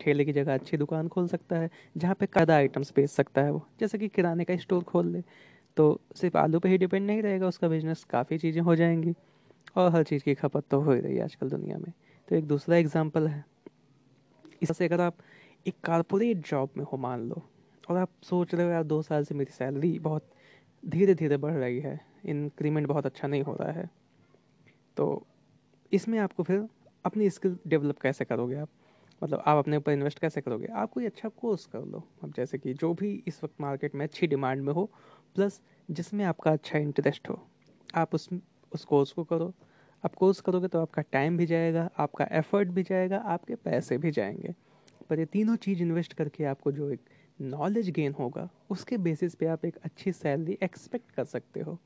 ठेले 0.00 0.24
की 0.24 0.32
जगह 0.32 0.54
अच्छी 0.54 0.76
दुकान 0.76 1.08
खोल 1.08 1.26
सकता 1.28 1.56
है, 1.56 1.70
जहाँ 1.96 2.14
पे 2.14 2.26
ज़्यादा 2.26 2.56
आइटम्स 2.56 2.92
बेच 2.96 3.10
सकता 3.10 3.42
है 3.42 3.50
वो। 3.50 3.66
जैसे 3.80 3.98
कि 3.98 4.08
किराने 4.08 4.44
का 4.44 4.56
स्टोर 4.58 4.82
खोल 4.84 5.06
ले 5.08 5.22
तो 5.76 6.00
सिर्फ़ 6.16 6.36
आलू 6.38 6.58
पे 6.60 6.68
ही 6.68 6.78
डिपेंड 6.78 7.06
नहीं 7.06 7.22
रहेगा, 7.22 7.46
उसका 7.48 7.68
बिज़नेस 7.68 8.04
काफ़ी 8.04 8.38
चीज़ें 8.38 8.60
हो 8.62 8.74
जाएँगी। 8.76 9.14
और 9.76 9.90
हर 9.90 10.02
चीज़ 10.02 10.22
की 10.22 10.34
खपत 10.34 10.64
तो 10.70 10.80
हो 10.80 10.92
ही 10.92 11.00
रही 11.00 11.16
है 11.16 11.22
आजकल 11.24 11.50
दुनिया 11.50 11.76
में। 11.78 11.92
तो 12.28 12.36
एक 12.36 12.46
दूसरा 12.46 12.76
एग्ज़ाम्पल 12.76 13.26
है। 13.28 13.44
इससे 14.62 14.84
अगर 14.84 15.00
आप 15.00 15.16
एक 15.66 15.74
कारपोरेट 15.84 16.46
जॉब 16.48 16.70
में 16.76 16.84
हो 16.84 16.96
मान 16.98 17.28
लो, 17.28 17.42
और 17.84 17.96
आप 17.96 18.10
सोच 18.22 18.54
रहे 18.54 18.66
हो 18.66 18.72
यार 18.72 18.82
दो 18.84 19.00
साल 19.02 19.24
से 19.24 19.34
मेरी 19.34 19.52
सैलरी 19.52 19.98
बहुत 19.98 20.28
धीरे 20.82 21.14
धीरे 21.14 21.36
बढ़ 21.36 21.52
रही 21.52 21.80
है 21.80 21.98
इंक्रीमेंट 22.26 22.86
बहुत 22.86 23.06
अच्छा 23.06 23.28
नहीं 23.28 23.42
हो 23.42 23.56
रहा 23.60 23.72
है 23.72 23.90
तो 24.96 25.26
इसमें 25.92 26.18
आपको 26.18 26.42
फिर 26.42 26.68
अपनी 27.04 27.30
स्किल 27.30 27.58
डेवलप 27.66 27.98
कैसे 27.98 28.24
करोगे 28.24 28.56
आप? 28.56 28.68
मतलब 29.22 29.42
आप 29.46 29.58
अपने 29.58 29.76
ऊपर 29.76 29.92
इन्वेस्ट 29.92 30.18
कैसे 30.18 30.40
करोगे? 30.40 30.66
आप 30.66 30.90
कोई 30.90 31.06
अच्छा 31.06 31.28
कोर्स 31.28 31.66
कर 31.66 31.80
लो। 31.80 32.02
अब 32.24 32.32
जैसे 32.32 32.58
कि 32.58 32.74
जो 32.74 32.92
भी 32.94 33.12
इस 33.26 33.42
वक्त 33.44 33.60
मार्केट 33.60 33.94
में 33.94 34.04
अच्छी 34.06 34.26
डिमांड 34.26 34.62
में 34.62 34.72
हो 34.72 34.84
प्लस 35.34 35.60
जिसमें 35.90 36.24
आपका 36.24 36.50
अच्छा 36.52 36.78
इंटरेस्ट 36.78 37.28
हो, 37.30 37.38
आप 37.94 38.14
उस 38.14 38.28
उस 38.72 38.84
कोर्स 38.84 39.12
को 39.12 39.24
करो। 39.24 39.52
आप 40.04 40.14
कोर्स 40.14 40.40
करोगे 40.40 40.68
तो 40.68 40.80
आपका 40.80 41.02
टाइम 41.02 41.36
भी 41.36 41.46
जाएगा, 41.46 41.90
आपका 41.98 42.26
एफर्ट 42.32 42.68
भी 42.68 42.82
जाएगा, 42.82 43.16
आपके 43.16 43.54
पैसे 43.54 43.98
भी 43.98 44.10
जाएँगे। 44.10 44.54
पर 45.10 45.18
ये 45.18 45.24
तीनों 45.24 45.56
चीज़ 45.56 45.82
इन्वेस्ट 45.82 46.12
करके 46.12 46.44
आपको 46.44 46.72
जो 46.72 46.90
एक 46.90 47.00
नॉलेज 47.40 47.90
गेन 47.90 48.12
होगा, 48.12 48.48
उसके 48.70 48.96
बेसिस 48.98 49.34
पे 49.34 49.46
आप 49.46 49.64
एक 49.64 49.76
अच्छी 49.76 50.12
सैलरी 50.12 50.58
एक्सपेक्ट 50.62 51.10
कर 51.10 51.24
सकते 51.24 51.60
हो। 51.60 51.78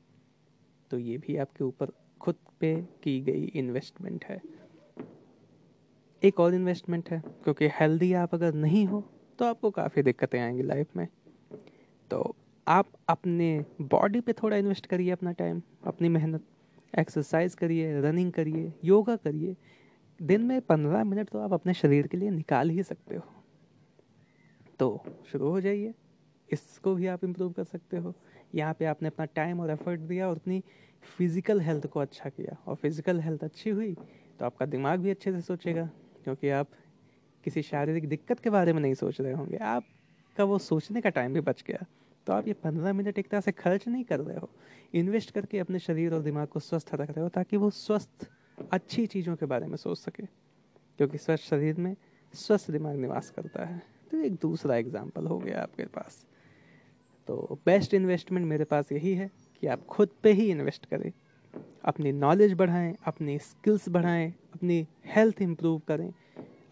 तो 0.91 0.97
ये 0.99 1.17
भी 1.17 1.37
आपके 1.37 1.63
ऊपर 1.63 1.91
खुद 2.21 2.35
पे 2.59 2.75
की 3.03 3.19
गई 3.21 3.43
इन्वेस्टमेंट 3.55 4.25
है। 4.25 4.41
एक 6.21 6.39
और 6.39 6.53
इन्वेस्टमेंट 6.53 7.09
है, 7.09 7.21
क्योंकि 7.43 7.67
हेल्दी 7.71 8.11
आप 8.15 8.33
अगर 8.33 8.53
नहीं 8.55 8.85
हो 8.85 9.03
तो 9.39 9.45
आपको 9.45 9.71
काफ़ी 9.71 10.01
दिक्कतें 10.03 10.39
आएँगी 10.39 10.63
लाइफ 10.63 10.95
में। 10.97 11.07
तो 12.11 12.35
आप 12.67 12.87
अपने 13.09 13.65
बॉडी 13.83 14.21
पे 14.21 14.33
थोड़ा 14.33 14.57
इन्वेस्ट 14.57 14.85
करिए 14.85 15.11
अपना 15.11 15.31
टाइम 15.33 15.61
अपनी 15.87 16.09
मेहनत 16.09 16.45
एक्सरसाइज 16.93 17.55
करिए 17.55 17.99
रनिंग 18.01 18.31
करिए 18.31 18.71
योगा 18.83 19.15
करिए। 19.15 19.55
दिन 20.19 20.41
में 20.41 20.59
पंद्रह 20.61 21.03
मिनट 21.03 21.29
तो 21.29 21.39
आप 21.39 21.53
अपने 21.53 21.73
शरीर 21.73 22.07
के 22.07 22.17
लिए 22.17 22.29
निकाल 22.29 22.69
ही 22.69 22.83
सकते 22.83 23.15
हो। 23.15 23.23
तो 24.79 25.03
शुरू 25.31 25.49
हो 25.49 25.61
जाइए, 25.61 25.93
इसको 26.49 26.93
भी 26.95 27.07
आप 27.07 27.23
इम्प्रूव 27.23 27.51
कर 27.51 27.63
सकते 27.65 27.97
हो। 27.97 28.13
यहाँ 28.55 28.73
पे 28.73 28.85
आपने 28.85 29.07
अपना 29.07 29.25
टाइम 29.27 29.59
और 29.59 29.71
एफर्ट 29.71 29.99
दिया 30.01 30.29
और 30.29 30.35
अपनी 30.35 30.61
फ़िज़िकल 31.03 31.61
हेल्थ 31.61 31.85
को 31.87 31.99
अच्छा 31.99 32.29
किया 32.29 32.57
और 32.67 32.75
फ़िज़िकल 32.75 33.19
हेल्थ 33.19 33.43
अच्छी 33.43 33.69
हुई 33.69 33.93
तो 34.39 34.45
आपका 34.45 34.65
दिमाग 34.65 34.99
भी 34.99 35.09
अच्छे 35.09 35.31
से 35.31 35.41
सोचेगा, 35.41 35.89
क्योंकि 36.23 36.49
आप 36.49 36.67
किसी 37.43 37.61
शारीरिक 37.61 38.07
दिक्कत 38.09 38.39
के 38.39 38.49
बारे 38.49 38.73
में 38.73 38.81
नहीं 38.81 38.93
सोच 38.93 39.21
रहे 39.21 39.33
होंगे। 39.33 39.57
आपका 39.57 40.43
वो 40.43 40.57
सोचने 40.59 41.01
का 41.01 41.09
टाइम 41.09 41.33
भी 41.33 41.41
बच 41.41 41.63
गया। 41.67 41.85
तो 42.27 42.33
आप 42.33 42.47
ये 42.47 42.53
पंद्रह 42.55 42.93
मिनट 42.93 43.19
एक 43.19 43.27
तरह 43.29 43.41
से 43.41 43.51
खर्च 43.53 43.87
नहीं 43.87 44.03
कर 44.03 44.19
रहे 44.19 44.37
हो। 44.37 44.49
इन्वेस्ट 44.93 45.31
करके 45.31 45.59
अपने 45.59 45.79
शरीर 45.79 46.13
और 46.13 46.21
दिमाग 46.21 46.47
को 46.47 46.59
स्वस्थ 46.59 46.93
रख 46.93 47.09
रहे 47.09 47.21
हो, 47.21 47.29
ताकि 47.29 47.57
वो 47.57 47.69
स्वस्थ, 47.69 48.27
अच्छी 48.71 49.05
चीज़ों 49.07 49.35
के 49.35 49.45
बारे 49.45 49.67
में 49.67 49.77
सोच 49.77 49.97
सके। 49.97 50.25
क्योंकि 50.99 51.17
स्वस्थ 51.17 51.43
शरीर 51.43 51.75
में 51.75 51.95
स्वस्थ 52.33 52.71
दिमाग 52.71 52.95
निवास 52.95 53.29
करता 53.29 53.65
है। 53.65 53.81
तो 54.11 54.17
एक 54.17 54.33
दूसरा 54.33 54.75
एग्ज़ाम्पल 54.75 55.27
हो 55.27 55.37
गया 55.39 55.61
आपके 55.61 55.85
पास। 55.87 56.25
तो 57.27 57.59
बेस्ट 57.65 57.93
इन्वेस्टमेंट 57.93 58.45
मेरे 58.45 58.63
पास 58.65 58.91
यही 58.91 59.13
है। 59.13 59.29
कि 59.61 59.67
आप 59.67 59.85
खुद 59.85 60.09
पे 60.23 60.31
ही 60.31 60.49
इन्वेस्ट 60.51 60.85
करें। 60.85 61.11
अपनी 61.83 62.11
नॉलेज 62.11 62.53
बढ़ाएँ, 62.53 62.95
अपनी 63.05 63.37
स्किल्स 63.39 63.87
बढ़ाएँ, 63.89 64.33
अपनी 64.53 64.87
हेल्थ 65.05 65.41
इम्प्रूव 65.41 65.79
करें, 65.87 66.11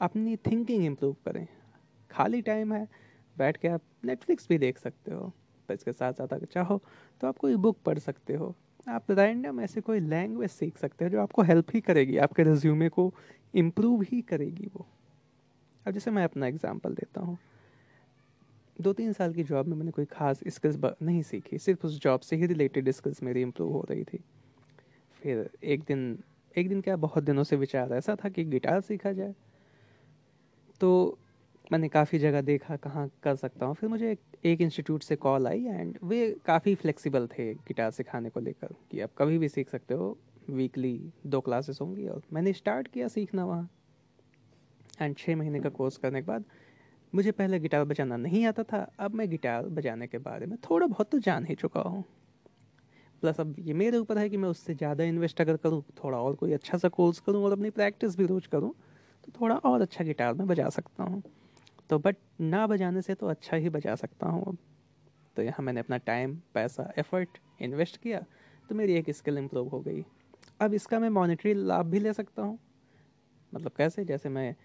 अपनी 0.02 0.36
थिंकिंग 0.46 0.86
इम्प्रूव 0.86 1.16
करें। 1.26 1.48
खाली 2.12 2.42
टाइम 2.42 2.74
है, 2.74 2.88
बैठ 3.38 3.58
के 3.58 3.68
आप 3.68 3.82
नेटफ्लिक्स 4.06 4.48
भी 4.50 4.58
देख 4.58 4.78
सकते 4.78 5.14
हो, 5.14 5.32
पर 5.70 5.74
इसके 5.74 5.92
साथ 5.94 6.14
साथ 6.14 6.34
अगर 6.34 6.46
चाहो 6.46 6.82
तो 7.22 7.28
आप 7.28 7.38
कोई 7.38 7.56
बुक 7.56 7.78
पढ़ 7.86 8.00
सकते 8.00 8.34
हो। 8.34 8.54
आप 8.88 9.12
रैंडम 9.12 9.60
ऐसे 9.62 9.82
कोई 9.82 10.00
लैंग्वेज 10.00 10.50
सीख 10.50 10.78
सकते 10.78 11.06
हो 11.06 11.10
जो 11.10 11.22
आपको 11.22 11.42
हेल्प 11.42 11.72
ही 11.74 11.82
करेगी, 11.82 12.18
आपके 12.18 12.44
रिज्यूमे 12.44 12.90
को 12.90 13.14
इम्प्रूव 13.54 14.02
ही 14.02 14.22
करेगी 14.22 14.68
वो। 14.76 14.88
अब 15.86 15.92
जैसे 15.92 16.12
मैं 16.12 16.24
अपना 16.24 16.48
एग्जांपल 16.48 16.94
देता 16.94 17.22
हूँ। 17.22 17.38
दो 18.82 18.94
तीन 18.94 19.14
साल 19.14 19.34
की 19.34 19.44
जॉब 19.44 19.68
में 19.68 19.76
मैंने 19.78 19.92
कोई 19.92 20.06
खास 20.06 20.40
स्किल्स 20.48 20.78
नहीं 21.02 21.22
सीखी। 21.22 21.58
सिर्फ़ 21.58 21.86
उस 21.88 22.00
जॉब 22.02 22.20
से 22.20 22.36
ही 22.36 22.46
रिलेटेड 22.46 22.90
स्किल्स 22.92 23.24
मेरी 23.24 23.42
इम्प्रूव 23.42 23.72
हो 23.72 23.86
रही 23.90 24.04
थी। 24.04 24.20
फिर 25.22 25.50
एक 25.64 25.84
दिन 25.84 26.18
एक 26.58 26.70
दिन 26.70 26.82
क्या 26.82 26.96
बहुत 26.96 27.24
दिनों 27.24 27.44
से 27.44 27.56
विचार 27.56 27.94
ऐसा 27.94 28.16
था 28.16 28.30
कि 28.30 28.44
गिटार 28.44 28.82
सीखा 28.82 29.12
जाए। 29.12 29.34
तो 30.82 31.18
मैंने 31.72 31.88
काफ़ी 31.90 32.20
जगह 32.20 32.42
देखा 32.42 32.76
कहाँ 32.76 33.10
कर 33.24 33.36
सकता 33.36 33.66
हूँ। 33.66 33.76
फिर 33.76 33.90
मुझे 33.90 34.12
एक, 34.12 34.20
एक 34.46 34.62
इंस्टीट्यूट 34.62 35.04
से 35.04 35.16
कॉल 35.16 35.48
आई 35.48 35.64
एंड 35.64 35.98
वे 36.04 36.36
काफ़ी 36.46 36.76
फ्लेक्सिबल 36.76 37.28
थे 37.28 37.54
गिटार 37.54 37.92
सिखाने 37.92 38.30
को 38.30 38.40
लेकर 38.40 38.76
कि 38.92 39.02
आप 39.02 39.12
कभी 39.18 39.38
भी 39.38 39.50
सीख 39.50 39.70
सकते 39.70 39.94
हो। 39.94 40.18
वीकली 40.50 41.12
दो 41.26 41.40
क्लासेस 41.42 41.80
होंगी 41.82 42.08
और 42.08 42.22
मैंने 42.34 42.54
स्टार्ट 42.54 42.88
किया 42.88 43.08
सीखना 43.08 43.46
वहाँ। 43.46 43.70
एंड 45.02 45.16
छः 45.18 45.36
महीने 45.36 45.60
का 45.60 45.70
कोर्स 45.70 45.98
करने 45.98 46.22
के 46.22 46.28
बाद 46.28 46.44
मुझे 47.14 47.32
पहले 47.32 47.60
गिटार 47.60 47.84
बजाना 47.84 48.18
नहीं 48.18 48.46
आता 48.46 48.64
था, 48.64 48.78
अब 49.00 49.14
मैं 49.16 49.30
गिटार 49.30 49.66
बजाने 49.70 50.08
के 50.08 50.18
बारे 50.18 50.46
में 50.46 50.58
थोड़ा 50.70 50.88
बहुत 50.88 51.10
तो 51.12 51.20
जान 51.20 51.46
ही 51.46 51.56
चुका 51.56 51.82
हूँ। 51.82 52.04
प्लस 53.24 53.40
अब 53.40 53.56
ये 53.60 53.74
मेरे 53.74 53.98
ऊपर 53.98 54.18
है 54.18 54.30
कि 54.30 54.38
मैं 54.38 54.50
उससे 54.50 54.74
ज़्यादा 54.76 55.04
इन्वेस्ट 55.04 55.42
अगर 55.42 55.58
करूँ, 55.58 55.82
थोड़ा 56.04 56.18
और 56.18 56.36
कोई 56.36 56.54
अच्छा 56.54 56.78
सा 56.78 56.90
कोर्स 56.90 57.20
करूँ 57.20 57.44
और 57.46 57.52
अपनी 57.52 57.70
प्रैक्टिस 57.70 58.18
भी 58.18 58.26
रोज 58.26 58.48
करूँ 58.48 58.74
तो 59.24 59.32
थोड़ा 59.42 59.56
और 59.56 59.82
अच्छा 59.82 60.04
गिटार 60.04 60.34
में 60.34 60.48
बजा 60.48 60.70
सकता 60.70 61.04
हूँ। 61.04 61.22
तो 61.90 62.00
बट 62.00 62.16
ना 62.42 62.66
बजाने 62.68 63.02
से 63.02 63.14
तो 63.16 63.28
अच्छा 63.28 63.58
ही 63.58 63.70
बजा 63.70 63.96
सकता 63.96 64.28
हूँ 64.28 64.44
अब। 64.48 64.58
तो 65.38 65.42
यहाँ 65.42 65.64
मैंने 65.64 65.80
अपना 65.80 65.98
टाइम 65.98 66.36
पैसा 66.54 66.92
एफर्ट 66.98 67.38
इन्वेस्ट 67.62 67.98
किया 67.98 68.20
तो 68.70 68.76
मेरी 68.76 68.94
एक 68.94 69.10
स्किल 69.12 69.38
इम्प्रूव 69.38 69.68
हो 69.70 69.80
गई। 69.80 70.04
अब 70.62 70.74
इसका 70.74 71.00
मैं 71.00 71.10
मॉनिटरी 71.10 71.54
लाभ 71.54 71.86
भी 71.86 72.00
ले 72.00 72.14
सकता 72.14 72.42
हूँ। 72.42 72.58
मतलब 73.54 73.72
कैसे? 73.78 74.06
जैसे 74.06 74.30
मैं 74.30 74.56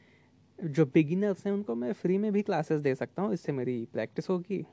जो 0.60 0.84
बिगिनर्स 0.86 1.46
हैं, 1.46 1.52
उनको 1.52 1.74
मैं 1.74 1.92
फ्री 1.92 2.18
में 2.18 2.32
भी 2.32 2.42
क्लासेस 2.42 2.80
दे 2.80 2.94
सकता 2.94 3.22
हूँ। 3.22 3.32
इससे 3.32 3.52
मेरी 3.52 3.84
प्रैक्टिस 3.92 4.28
होगी। 4.30 4.64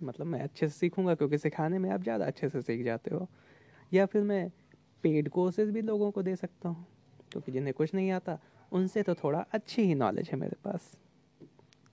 मतलब 0.00 0.26
मैं 0.26 0.40
अच्छे 0.40 0.68
से 0.68 0.74
सीखूँगा, 0.74 1.14
क्योंकि 1.14 1.38
सिखाने 1.38 1.78
में 1.78 1.90
आप 1.90 2.02
ज़्यादा 2.02 2.26
अच्छे 2.26 2.48
से 2.48 2.62
सीख 2.62 2.84
जाते 2.84 3.14
हो। 3.14 3.28
या 3.92 4.06
फिर 4.06 4.22
मैं 4.22 4.48
पेड 5.04 5.28
कोर्सेज 5.28 5.70
भी 5.70 5.82
लोगों 5.82 6.10
को 6.10 6.22
दे 6.22 6.34
सकता 6.36 6.68
हूँ, 6.68 6.86
क्योंकि 7.32 7.52
जिन्हें 7.52 7.74
कुछ 7.74 7.94
नहीं 7.94 8.10
आता, 8.10 8.38
उनसे 8.72 9.02
तो 9.02 9.14
थोड़ा 9.14 9.44
अच्छी 9.52 9.82
ही 9.82 9.94
नॉलेज 9.94 10.28
है 10.28 10.38
मेरे 10.38 10.56
पास। 10.64 10.92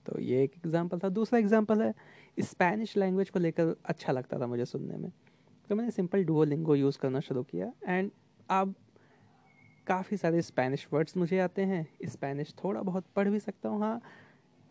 तो 0.06 0.18
ये 0.20 0.42
एक 0.42 0.52
एग्ज़ाम्पल 0.56 0.98
था। 0.98 1.08
दूसरा 1.08 1.38
एग्ज़ाम्पल 1.38 1.82
है 1.82 1.94
स्पेनिश 2.38 2.96
लैंग्वेज 2.96 3.30
को 3.30 3.38
लेकर 3.38 3.74
अच्छा 3.84 4.12
लगता 4.12 4.38
था 4.40 4.46
मुझे 4.46 4.64
सुनने 4.64 4.96
में। 4.96 5.10
तो 5.70 5.76
मैंने 5.76 5.90
सिंपल 5.90 6.24
डुओ 6.24 6.74
यूज़ 6.74 6.98
करना 6.98 7.20
शुरू 7.20 7.42
किया 7.42 7.72
एंड 7.86 8.10
अब 8.48 8.74
काफ़ी 9.88 10.16
सारे 10.16 10.42
स्पेनिश 10.42 10.86
वर्ड्स 10.92 11.16
मुझे 11.16 11.38
आते 11.38 11.62
हैं। 11.62 11.86
स्पेनिश 12.06 12.54
थोड़ा 12.54 12.80
बहुत 12.82 13.04
पढ़ 13.16 13.28
भी 13.28 13.38
सकता 13.40 13.68
हूँ 13.68 13.80
हाँ। 13.80 14.00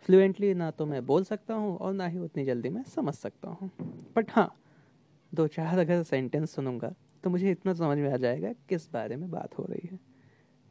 फ्लुएंटली 0.05 0.53
ना 0.53 0.69
तो 0.71 0.85
मैं 0.85 1.05
बोल 1.05 1.23
सकता 1.23 1.53
हूँ 1.53 1.77
और 1.77 1.93
ना 1.93 2.07
ही 2.07 2.19
उतनी 2.19 2.45
जल्दी 2.45 2.69
मैं 2.69 2.83
समझ 2.85 3.13
सकता 3.13 3.49
हूँ। 3.51 3.69
बट 4.15 4.31
हाँ 4.31 4.49
दो 5.31 5.47
चार 5.47 5.79
अगर 5.79 6.03
सेंटेंस 6.03 6.51
सुनूँगा 6.51 6.93
तो 7.23 7.29
मुझे 7.29 7.51
इतना 7.51 7.73
समझ 7.73 7.97
में 7.97 8.11
आ 8.13 8.17
जाएगा 8.17 8.51
किस 8.69 8.89
बारे 8.91 9.15
में 9.15 9.29
बात 9.31 9.57
हो 9.57 9.65
रही 9.69 9.87
है। 9.91 9.99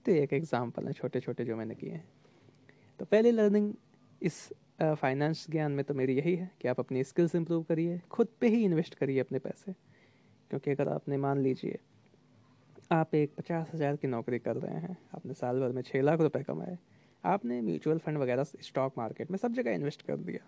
तो 0.04 0.12
एक 0.12 0.32
एग्ज़ाम्पल 0.32 0.86
है 0.86 0.92
छोटे 0.92 1.20
छोटे 1.20 1.44
जो 1.44 1.56
मैंने 1.56 1.74
किए 1.74 1.90
हैं। 1.90 2.04
तो 3.00 3.04
पहली 3.04 3.30
लर्निंग 3.30 3.72
इस 4.22 4.38
फाइनेंस 4.80 5.46
ज्ञान 5.50 5.72
में 5.72 5.84
तो 5.84 5.94
मेरी 5.94 6.16
यही 6.16 6.34
है 6.36 6.50
कि 6.60 6.68
आप 6.68 6.80
अपनी 6.80 7.02
स्किल्स 7.04 7.34
इंप्रूव 7.34 7.62
करिए, 7.62 8.00
खुद 8.10 8.28
पे 8.40 8.48
ही 8.48 8.64
इन्वेस्ट 8.64 8.94
करिए 8.94 9.20
अपने 9.20 9.38
पैसे। 9.38 9.72
क्योंकि 10.50 10.70
अगर 10.70 10.88
आपने 10.88 11.16
मान 11.16 11.38
लीजिए 11.38 11.78
आप 12.90 13.14
एक 13.14 13.32
पचास 13.36 13.70
हज़ार 13.74 13.96
की 13.96 14.08
नौकरी 14.08 14.38
कर 14.38 14.56
रहे 14.56 14.74
हैं, 14.76 14.96
आपने 15.14 15.34
साल 15.34 15.60
भर 15.60 15.72
में 15.72 15.82
छः 15.82 16.02
लाख 16.02 16.20
रुपए 16.20 16.42
कमाए, 16.42 16.76
आपने 17.24 17.60
म्यूचुअल 17.62 17.98
फंड 17.98 18.18
वगैरह, 18.18 18.44
स्टॉक 18.44 18.94
मार्केट 18.98 19.30
में 19.30 19.38
सब 19.38 19.52
जगह 19.54 19.70
इन्वेस्ट 19.72 20.02
कर 20.02 20.16
दिया 20.18 20.40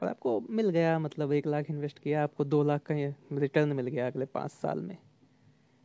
और 0.00 0.08
आपको 0.08 0.40
मिल 0.50 0.70
गया 0.70 0.98
मतलब 0.98 1.32
एक 1.32 1.46
लाख 1.46 1.70
इन्वेस्ट 1.70 1.98
किया, 1.98 2.22
आपको 2.22 2.44
दो 2.44 2.62
लाख 2.62 2.82
का 2.82 2.94
रिटर्न 3.34 3.72
मिल 3.72 3.86
गया 3.86 4.06
अगले 4.06 4.24
पाँच 4.26 4.50
साल 4.52 4.80
में। 4.80 4.96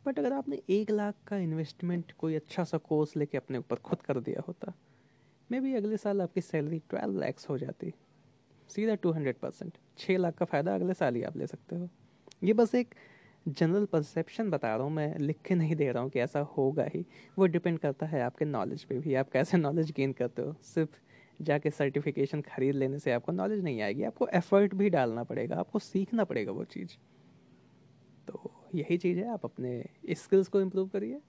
बट 0.04 0.20
अगर 0.20 0.34
आपने 0.34 0.62
एक 0.70 0.92
लाख 0.92 1.16
का 1.28 1.38
इन्वेस्टमेंट 1.40 2.12
कोई 2.12 2.36
अच्छा 2.36 2.64
सा 2.64 2.78
कोर्स 2.80 3.16
लेके 3.18 3.38
अपने 3.38 3.58
ऊपर 3.58 3.76
खुद 3.80 4.02
कर 4.02 4.20
दिया 4.20 4.44
होता, 4.48 4.74
मे 5.50 5.60
भी 5.60 5.76
अगले 5.76 5.98
साल 5.98 6.22
आपकी 6.22 6.42
सैलरी 6.42 6.82
ट्वेल्व 6.90 7.20
लैक्स 7.20 7.50
हो 7.50 7.58
जाती। 7.58 7.94
सीधा 8.70 8.96
टू 8.96 9.12
हंड्रेड 9.12 9.40
परसेंट 9.40 9.78
छः 9.98 10.18
लाख 10.18 10.36
का 10.36 10.46
फ़ायदा 10.46 10.76
अगले 10.76 10.94
साल 10.94 11.16
ही 11.16 11.24
आप 11.24 11.38
ले 11.38 11.48
सकते 11.48 11.76
हो। 11.76 11.90
ये 12.44 12.54
बस 12.54 12.76
एक 12.76 12.96
जनरल 13.48 13.86
परसेप्शन 13.86 14.50
बता 14.50 14.76
रहा 14.76 14.86
हूँ, 14.86 14.92
मैं 14.92 15.18
लिख 15.18 15.38
के 15.46 15.56
नहीं 15.56 15.76
दे 15.76 15.92
रहा 15.92 16.04
हूँ 16.04 16.10
कि 16.10 16.20
ऐसा 16.20 16.40
होगा 16.40 16.84
ही। 16.84 17.06
वो 17.38 17.46
डिपेंड 17.46 17.80
करता 17.80 18.06
है 18.06 18.22
आपके 18.22 18.46
नॉलेज 18.46 18.84
पे 18.84 19.00
भी। 19.00 19.16
आप 19.16 19.30
कैसे 19.30 19.58
नॉलेज 19.58 19.92
गेन 19.92 20.14
करते 20.14 20.42
हो? 20.42 20.56
सिर्फ़ 20.62 20.90
जाके 21.42 21.72
सर्टिफिकेशन 21.72 22.42
खरीद 22.42 22.76
लेने 22.76 23.00
से 23.00 23.12
आपको 23.12 23.32
नॉलेज 23.32 23.64
नहीं 23.64 23.82
आएगी। 23.82 24.04
आपको 24.04 24.28
एफर्ट 24.28 24.76
भी 24.76 24.90
डालना 24.90 25.24
पड़ेगा। 25.24 25.56
आपको 25.56 25.80
सीखना 25.80 26.24
पड़ेगा 26.24 26.52
वो 26.52 26.64
चीज़। 26.64 26.90
तो 28.28 28.52
यही 28.76 28.98
चीज़ 28.98 29.20
है। 29.20 29.30
आप 29.30 29.46
अपने 29.46 29.86
स्किल्स 30.10 30.48
को 30.48 30.62
इम्प्रूव 30.62 30.88
करिए। 30.88 31.22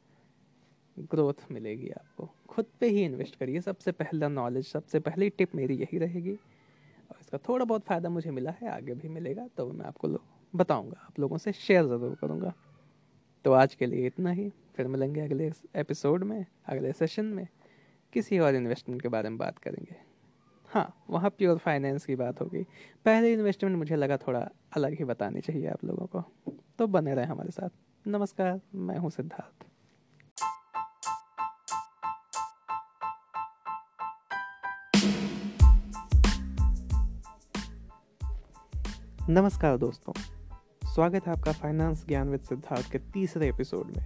ग्रोथ 0.98 1.52
मिलेगी 1.52 1.90
आपको। 1.90 2.30
खुद 2.48 2.66
पे 2.80 2.88
ही 2.88 3.04
इन्वेस्ट 3.04 3.36
करिए। 3.36 3.60
सबसे 3.60 3.92
पहला 3.92 4.28
नॉलेज 4.28 4.66
सबसे 4.66 5.00
पहली 5.00 5.30
टिप 5.30 5.54
मेरी 5.54 5.74
यही 5.74 5.98
रहेगी। 5.98 6.32
और 7.10 7.16
इसका 7.20 7.38
थोड़ा 7.38 7.64
बहुत 7.64 7.82
फ़ायदा 7.82 8.08
मुझे 8.08 8.30
मिला 8.30 8.50
है। 8.50 8.68
आगे 8.68 8.94
भी 8.94 9.08
मिलेगा 9.08 9.48
तो 9.56 9.72
मैं 9.72 9.86
आपको 9.86 10.08
बताऊँगा, 10.56 11.00
आप 11.04 11.18
लोगों 11.18 11.38
से 11.38 11.52
शेयर 11.52 11.86
ज़रूर 11.86 12.14
करूँगा। 12.14 12.52
तो 13.44 13.52
आज 13.52 13.74
के 13.74 13.86
लिए 13.86 14.06
इतना 14.06 14.30
ही। 14.30 14.52
फिर 14.76 14.88
मिलेंगे 14.88 15.20
अगले 15.20 15.50
एपिसोड 15.76 16.24
में, 16.24 16.46
अगले 16.66 16.92
सेशन 16.92 17.24
में। 17.24 17.48
किसी 18.12 18.38
और 18.38 18.54
इन्वेस्टमेंट 18.54 19.02
के 19.02 19.08
बारे 19.08 19.28
में 19.28 19.38
बात 19.38 19.58
करेंगे। 19.58 19.96
हाँ 20.70 21.04
वहाँ 21.10 21.30
प्योर 21.30 21.58
फाइनेंस 21.58 22.06
की 22.06 22.16
बात 22.16 22.40
होगी। 22.40 22.62
पहले 23.04 23.32
इन्वेस्टमेंट 23.32 23.76
मुझे 23.76 23.96
लगा 23.96 24.16
थोड़ा 24.16 24.48
अलग 24.76 24.98
ही 24.98 25.04
बतानी 25.04 25.40
चाहिए 25.40 25.66
आप 25.68 25.84
लोगों 25.84 26.06
को। 26.06 26.24
तो 26.78 26.86
बने 26.86 27.14
रहे 27.14 27.24
हमारे 27.24 27.50
साथ। 27.50 28.08
नमस्कार, 28.08 28.60
मैं 28.74 28.98
हूँ 28.98 29.10
सिद्धार्थ। 29.10 29.64
नमस्कार 39.30 39.76
दोस्तों। 39.78 40.31
स्वागत 40.92 41.26
है 41.26 41.32
आपका 41.32 41.52
फाइनेंस 41.52 42.04
ज्ञान 42.08 42.28
विद 42.28 42.40
सिद्धार्थ 42.40 42.90
के 42.92 42.98
तीसरे 42.98 43.48
एपिसोड 43.48 43.86
में। 43.86 44.04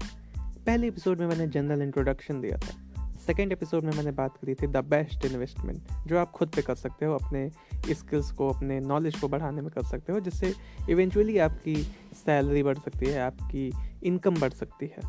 पहले 0.66 0.88
एपिसोड 0.88 1.20
में 1.20 1.26
मैंने 1.26 1.46
जनरल 1.46 1.82
इंट्रोडक्शन 1.82 2.40
दिया 2.40 2.56
था। 2.56 3.12
सेकेंड 3.26 3.52
एपिसोड 3.52 3.84
में 3.84 3.92
मैंने 3.92 4.10
बात 4.10 4.36
करी 4.36 4.54
थी 4.54 4.66
द 4.66 4.76
बेस्ट 4.76 5.24
इन्वेस्टमेंट 5.24 6.06
जो 6.06 6.18
आप 6.18 6.30
खुद 6.30 6.48
पे 6.48 6.62
कर 6.62 6.74
सकते 6.74 7.06
हो, 7.06 7.14
अपने 7.14 7.50
स्किल्स 7.94 8.30
को, 8.30 8.50
अपने 8.50 8.80
नॉलेज 8.80 9.20
को 9.20 9.28
बढ़ाने 9.28 9.62
में 9.62 9.70
कर 9.70 9.82
सकते 9.82 10.12
हो, 10.12 10.20
जिससे 10.20 10.54
इवेंचुअली 10.90 11.38
आपकी 11.38 11.76
सैलरी 12.14 12.62
बढ़ 12.62 12.78
सकती 12.78 13.06
है, 13.06 13.20
आपकी 13.20 13.72
इनकम 14.04 14.40
बढ़ 14.40 14.52
सकती 14.52 14.86
है। 14.86 15.02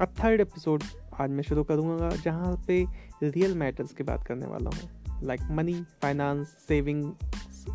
अब 0.00 0.14
थर्ड 0.24 0.40
एपिसोड 0.40 0.82
आज 1.20 1.30
मैं 1.30 1.42
शुरू 1.42 1.64
करूँगा, 1.64 2.08
जहाँ 2.08 2.64
पे 2.66 2.84
रियल 3.22 3.54
मैटर्स 3.54 3.92
की 3.92 4.02
बात 4.02 4.26
करने 4.26 4.46
वाला 4.46 4.70
हूँ 4.70 5.22
like 5.22 5.40
money 5.50 5.82
finance 6.02 6.48
saving 6.68 7.12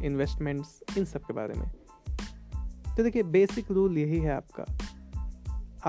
investments 0.03 0.97
इन 0.97 1.05
सब 1.05 1.19
के 1.19 1.33
बारे 1.33 1.59
में। 1.59 1.71
तो 2.97 3.03
देखिए 3.03 3.23
बेसिक 3.23 3.71
रूल 3.71 3.97
यही 3.97 4.19
है 4.19 4.33
आपका। 4.35 4.63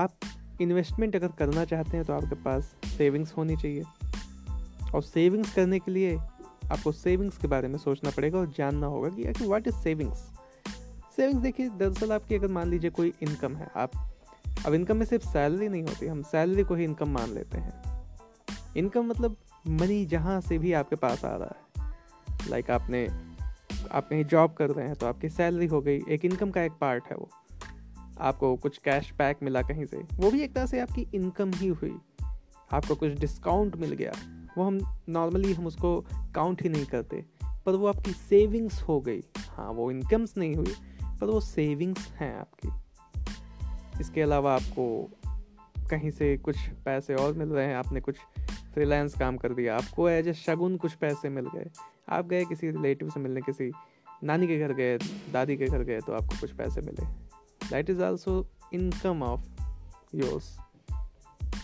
आप 0.03 0.19
इन्वेस्टमेंट 0.61 1.15
अगर 1.15 1.27
करना 1.27 1.65
चाहते 1.65 1.97
हैं 1.97 2.05
तो 2.05 2.13
आपके 2.13 2.35
पास 2.35 2.75
सेविंग्स 2.85 3.33
होनी 3.37 3.55
चाहिए। 3.55 3.83
और 4.95 5.03
सेविंग्स 5.03 5.53
करने 5.53 5.79
के 5.79 5.91
लिए 5.91 6.17
आपको 6.71 6.91
सेविंग्स 6.91 7.37
के 7.37 7.47
बारे 7.47 7.67
में 7.67 7.77
सोचना 7.77 8.09
पड़ेगा 8.09 8.39
और 8.39 8.53
जानना 8.57 8.87
होगा 8.87 9.09
कि 9.09 9.23
आखिर 9.23 9.47
व्हाट 9.47 9.67
इज़ 9.67 9.75
सेविंग्स 9.75 10.17
सेविंग्स 11.15 11.43
देखिए, 11.43 11.69
दरअसल 11.69 12.11
आपकी 12.11 12.35
अगर 12.35 12.47
मान 12.47 12.69
लीजिए 12.69 12.89
कोई 12.89 13.13
इनकम 13.21 13.55
है, 13.55 13.71
आप, 13.75 13.91
अब 14.65 14.73
इनकम 14.73 14.97
में 14.97 15.05
सिर्फ़ 15.05 15.27
सैलरी 15.27 15.69
नहीं 15.69 15.83
होती, 15.83 16.07
हम 16.07 16.21
सैलरी 16.21 16.63
को 16.63 16.75
ही 16.75 16.83
इनकम 16.83 17.09
मान 17.09 17.31
लेते 17.31 17.57
हैं। 17.57 17.83
इनकम 18.77 19.05
मतलब 19.05 19.37
मनी 19.67 20.05
जहाँ 20.05 20.41
से 20.41 20.57
भी 20.57 20.73
आपके 20.73 20.95
पास 20.95 21.25
आ 21.25 21.35
रहा 21.35 21.55
है। 21.55 21.97
लाइक 22.49 22.65
like 22.65 22.81
आपने 22.81 23.26
आप 23.91 24.07
कहीं 24.09 24.23
जॉब 24.25 24.53
कर 24.53 24.69
रहे 24.69 24.85
हैं 24.87 24.95
तो 24.95 25.07
आपकी 25.07 25.29
सैलरी 25.29 25.65
हो 25.65 25.81
गई, 25.81 25.99
एक 26.09 26.25
इनकम 26.25 26.51
का 26.51 26.63
एक 26.63 26.71
पार्ट 26.81 27.03
है 27.11 27.17
वो। 27.17 27.29
आपको 28.19 28.55
कुछ 28.55 28.77
कैश 28.77 29.11
बैक 29.17 29.43
मिला 29.43 29.61
कहीं 29.61 29.85
से, 29.85 29.97
वो 30.13 30.31
भी 30.31 30.41
एक 30.41 30.53
तरह 30.55 30.65
से 30.65 30.79
आपकी 30.79 31.07
इनकम 31.15 31.51
ही 31.51 31.67
हुई। 31.67 31.95
आपको 32.69 32.95
कुछ 32.95 33.11
डिस्काउंट 33.11 33.75
मिल 33.75 33.93
गया, 33.93 34.11
वो 34.57 34.63
हम 34.63 34.79
नॉर्मली 35.09 35.53
हम 35.53 35.67
उसको 35.67 35.99
काउंट 36.35 36.61
ही 36.61 36.69
नहीं 36.69 36.85
करते, 36.85 37.23
पर 37.65 37.75
वो 37.75 37.87
आपकी 37.87 38.11
सेविंग्स 38.11 38.81
हो 38.81 38.99
गई। 39.01 39.21
हाँ 39.49 39.71
वो 39.71 39.89
इनकम्स 39.91 40.37
नहीं 40.37 40.55
हुई, 40.55 40.73
पर 41.03 41.25
वो 41.25 41.39
सेविंग्स 41.41 42.11
हैं 42.11 42.33
आपकी। 42.39 42.69
इसके 44.01 44.21
अलावा 44.21 44.55
आपको 44.55 44.87
कहीं 45.89 46.11
से 46.11 46.35
कुछ 46.37 46.67
पैसे 46.85 47.15
और 47.15 47.33
मिल 47.33 47.49
रहे 47.49 47.65
हैं, 47.67 47.75
आपने 47.75 48.01
कुछ 48.01 48.17
फ्रीलांस 48.77 49.13
काम 49.15 49.37
कर 49.37 49.53
दिया। 49.53 49.75
आपको 49.77 50.07
एज 50.09 50.27
ए 50.27 50.33
शगुन 50.33 50.75
कुछ 50.77 50.93
पैसे 50.93 51.29
मिल 51.29 51.45
गए। 51.45 51.69
आप 52.09 52.27
गए 52.27 52.43
किसी 52.45 52.69
रिलेटिव 52.71 53.09
से 53.09 53.19
मिलने, 53.19 53.41
किसी 53.41 53.71
नानी 54.23 54.47
के 54.47 54.57
घर 54.59 54.73
गए, 54.73 54.97
दादी 55.33 55.55
के 55.57 55.65
घर 55.65 55.83
गए 55.83 55.99
तो 55.99 56.13
आपको 56.13 56.39
कुछ 56.41 56.51
पैसे 56.51 56.81
मिले। 56.81 57.05
That 57.69 57.89
is 57.89 58.03
also 58.03 58.35
income 58.73 59.23
of 59.23 59.47
yours 60.15 60.57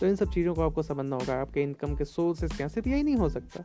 तो 0.00 0.06
इन 0.06 0.16
सब 0.16 0.32
चीज़ों 0.32 0.54
को 0.54 0.62
आपको 0.62 0.82
समझना 0.82 1.16
होगा। 1.16 1.40
आपके 1.40 1.62
इनकम 1.62 1.94
के 1.96 2.04
सोर्सेज 2.04 2.56
क्या 2.56 2.68
सिर्फ़ 2.68 2.88
यही 2.88 3.02
नहीं 3.02 3.16
हो 3.16 3.28
सकता। 3.28 3.64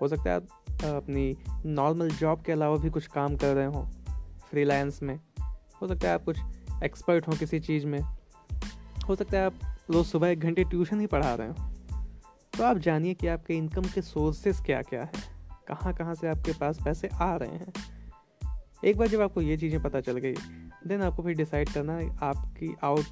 हो 0.00 0.08
सकता 0.08 0.30
है 0.30 0.36
आप 0.36 0.84
अपनी 0.84 1.36
नॉर्मल 1.66 2.10
जॉब 2.10 2.42
के 2.42 2.52
अलावा 2.52 2.76
भी 2.76 2.90
कुछ 2.90 3.06
काम 3.06 3.36
कर 3.36 3.54
रहे 3.54 3.66
हो 3.66 3.88
फ्रीलांस 4.50 5.02
में। 5.02 5.18
हो 5.82 5.86
सकता 5.86 6.08
है 6.08 6.14
आप 6.14 6.24
कुछ 6.24 6.38
एक्सपर्ट 6.84 7.28
हो 7.28 7.32
किसी 7.32 7.60
चीज़ 7.60 7.86
में। 7.86 8.00
हो 9.08 9.14
सकता 9.14 9.38
है 9.38 9.46
आप 9.46 9.60
रोज़ 9.90 10.06
सुबह 10.06 10.28
एक 10.28 10.40
घंटे 10.40 10.64
ट्यूशन 10.64 11.00
ही 11.00 11.06
पढ़ा 11.06 11.34
रहे 11.34 11.48
हो। 11.48 11.71
तो 12.58 12.64
आप 12.64 12.78
जानिए 12.78 13.14
कि 13.14 13.26
आपके 13.26 13.54
इनकम 13.54 13.82
के 13.82 14.02
सोर्सेस 14.02 14.60
क्या 14.60 14.80
क्या 14.82 15.02
हैं। 15.02 15.22
कहाँ 15.68 15.92
कहाँ 15.92 16.14
से 16.14 16.28
आपके 16.28 16.52
पास 16.52 16.78
पैसे 16.84 17.08
आ 17.08 17.34
रहे 17.36 17.48
हैं। 17.48 17.72
एक 18.84 18.96
बार 18.96 19.08
जब 19.08 19.20
आपको 19.20 19.40
ये 19.40 19.56
चीज़ें 19.56 19.82
पता 19.82 20.00
चल 20.00 20.18
गई 20.18 20.34
देन 20.86 21.02
आपको 21.02 21.22
फिर 21.22 21.36
डिसाइड 21.36 21.68
करना 21.68 21.96
आपकी 22.26 22.74
आउट 22.84 23.04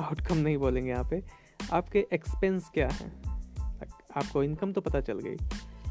आउटकम 0.00 0.36
नहीं 0.36 0.56
बोलेंगे 0.56 0.90
यहाँ 0.90 1.04
पे। 1.10 1.22
आपके 1.72 2.06
एक्सपेंस 2.12 2.70
क्या 2.74 2.88
हैं? 2.88 3.12
आपको 4.16 4.42
इनकम 4.42 4.72
तो 4.72 4.80
पता 4.80 5.00
चल 5.00 5.18
गई। 5.18 5.36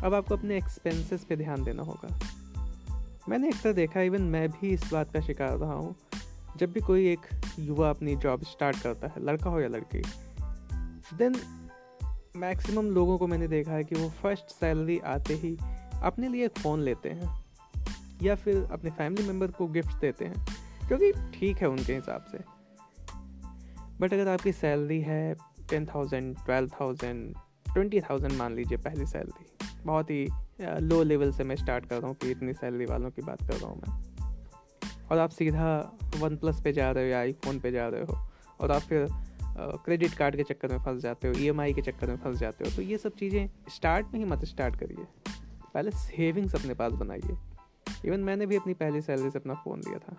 अब 0.04 0.14
आपको 0.14 0.36
अपने 0.38 0.58
एक्सपेंसेस 0.58 1.24
पे 1.24 1.36
ध्यान 1.36 1.64
देना 1.64 1.84
होगा। 1.84 2.18
मैंने 3.30 3.48
अक्सर 3.48 3.74
देखा 3.74 4.02
इवन 4.02 4.22
मैं 4.22 4.48
भी 4.50 4.70
इस 4.70 4.92
बात 4.94 5.14
का 5.14 5.20
शिकार 5.20 5.58
रहा 5.58 5.74
हूँ। 5.74 5.96
जब 6.58 6.72
भी 6.72 6.80
कोई 6.80 7.08
एक 7.08 7.28
युवा 7.60 7.90
अपनी 7.90 8.16
जॉब 8.16 8.44
स्टार्ट 8.44 8.82
करता 8.82 9.08
है, 9.08 9.24
लड़का 9.26 9.50
हो 9.50 9.60
या 9.60 9.68
लड़की 9.68 10.02
देन 11.18 11.36
मैक्सिमम 12.36 12.90
लोगों 12.92 13.18
को 13.18 13.28
मैंने 13.28 13.48
देखा 13.48 13.72
है 13.72 13.84
कि 13.84 13.96
वो 13.96 14.08
फ़र्स्ट 14.22 14.52
सैलरी 14.52 14.98
आते 15.06 15.34
ही 15.34 15.56
अपने 16.04 16.28
लिए 16.28 16.46
एक 16.46 16.58
फ़ोन 16.60 16.82
लेते 16.82 17.10
हैं 17.10 17.30
या 18.22 18.36
फिर 18.36 18.68
अपने 18.72 18.92
फैमिली 18.92 19.28
मेंबर 19.28 19.52
को 19.52 19.68
गिफ्ट 19.68 20.00
देते 20.02 20.26
हैं, 20.26 20.46
क्योंकि 20.88 21.12
ठीक 21.34 21.58
है 21.58 21.68
उनके 21.70 21.96
हिसाब 21.96 22.26
से। 22.32 22.38
बट 24.00 24.14
अगर 24.14 24.28
आपकी 24.28 24.52
सैलरी 24.52 25.00
है 25.02 25.34
ten 25.70 25.86
thousand, 25.86 26.36
twelve 26.36 26.70
thousand, 26.82 27.36
twenty 27.74 28.02
thousand 28.02 28.34
मान 28.34 28.56
लीजिए 28.56 28.78
पहली 28.80 29.06
सैलरी, 29.06 29.46
बहुत 29.86 30.10
ही 30.10 30.28
लो 30.62 31.02
लेवल 31.04 31.32
से 31.32 31.44
मैं 31.44 31.56
स्टार्ट 31.56 31.86
कर 31.86 31.98
रहा 31.98 32.08
हूँ 32.08 32.16
कि 32.16 32.32
इतनी 32.32 32.54
सैलरी 32.54 32.86
वालों 32.86 33.12
की 33.12 33.22
बात 33.22 33.42
कर 33.42 33.54
रहा 33.54 33.70
हूँ 33.70 33.82
मैं। 33.82 35.08
और 35.12 35.18
आप 35.18 35.30
सीधा 35.30 35.78
वन 36.18 36.38
प्लस 36.38 36.62
पे 36.64 36.74
जा 36.74 36.92
रहे 36.92 37.04
हो 37.04 37.10
या 37.10 37.20
आई 37.20 37.34
फ़ोन 37.46 37.60
पे 37.60 37.72
जा 37.72 37.88
रहे 37.88 38.02
हो, 38.02 38.28
और 38.62 38.72
आप 38.72 38.82
फिर 38.82 39.08
क्रेडिट 39.58 40.14
कार्ड 40.14 40.36
के 40.36 40.44
चक्कर 40.44 40.72
में 40.72 40.80
फंस 40.86 41.02
जाते 41.02 41.28
हो 41.28 41.34
ईएमआई 41.40 41.74
के 41.74 41.82
चक्कर 41.82 42.08
में 42.08 42.18
फंस 42.18 42.38
जाते 42.38 42.66
हो 42.66 42.76
तो 42.76 42.82
ये 42.82 42.98
सब 42.98 43.16
चीज़ें 43.16 43.50
स्टार्ट 43.70 44.14
में 44.14 44.20
ही 44.20 44.26
मत 44.26 44.46
स्टार्ट 44.46 44.76
करिए। 44.76 45.06
पहले 45.74 45.92
सेविंग्स 45.92 46.56
अपने 46.56 46.74
पास 46.74 46.94
बनाइए। 46.94 47.38
इवन 48.06 48.20
मैंने 48.20 48.46
भी 48.46 48.56
अपनी 48.56 48.74
पहली 48.74 49.02
सैलरी 49.02 49.30
से 49.32 49.40
अपना 49.40 49.54
फ़ोन 49.54 49.80
लिया 49.80 50.00
था। 50.00 50.16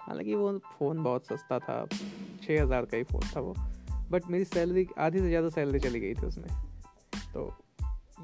हालाँकि 0.00 0.34
वो 0.34 0.58
फ़ोन 0.78 1.02
बहुत 1.02 1.26
सस्ता 1.26 1.58
था 1.58 1.84
छः 2.42 2.62
हज़ार 2.62 2.84
का 2.84 2.96
ही 2.96 3.04
फ़ोन 3.04 3.28
था 3.36 3.40
वो 3.40 3.54
बट 4.10 4.30
मेरी 4.30 4.44
सैलरी 4.44 4.86
आधी 4.98 5.18
से 5.18 5.28
ज़्यादा 5.28 5.48
सैलरी 5.48 5.78
चली 5.78 6.00
गई 6.00 6.14
थी 6.14 6.26
उसमें। 6.26 6.48
तो 7.34 7.52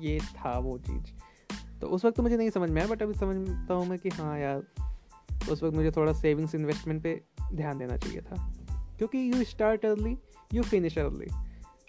ये 0.00 0.18
था 0.36 0.58
वो 0.58 0.78
चीज़। 0.78 1.12
तो 1.80 1.86
उस 1.86 2.04
वक्त 2.04 2.16
तो 2.16 2.22
मुझे 2.22 2.36
नहीं 2.36 2.50
समझ 2.50 2.70
में 2.70 2.80
आया 2.82 2.90
बट 2.90 3.02
अभी 3.02 3.14
समझता 3.14 3.74
हूँ 3.74 3.86
मैं 3.86 3.98
कि 3.98 4.08
हाँ 4.08 4.38
यार, 4.38 4.62
उस 5.50 5.62
वक्त 5.62 5.76
मुझे 5.76 5.90
थोड़ा 5.90 6.12
सेविंग्स 6.12 6.54
इन्वेस्टमेंट 6.54 7.02
पे 7.02 7.20
ध्यान 7.52 7.78
देना 7.78 7.96
चाहिए 7.96 8.20
था। 8.20 8.36
क्योंकि 9.02 9.38
you 9.38 9.44
start 9.44 9.86
early 9.86 10.18
you 10.54 10.62
finish 10.62 10.98
early 10.98 11.26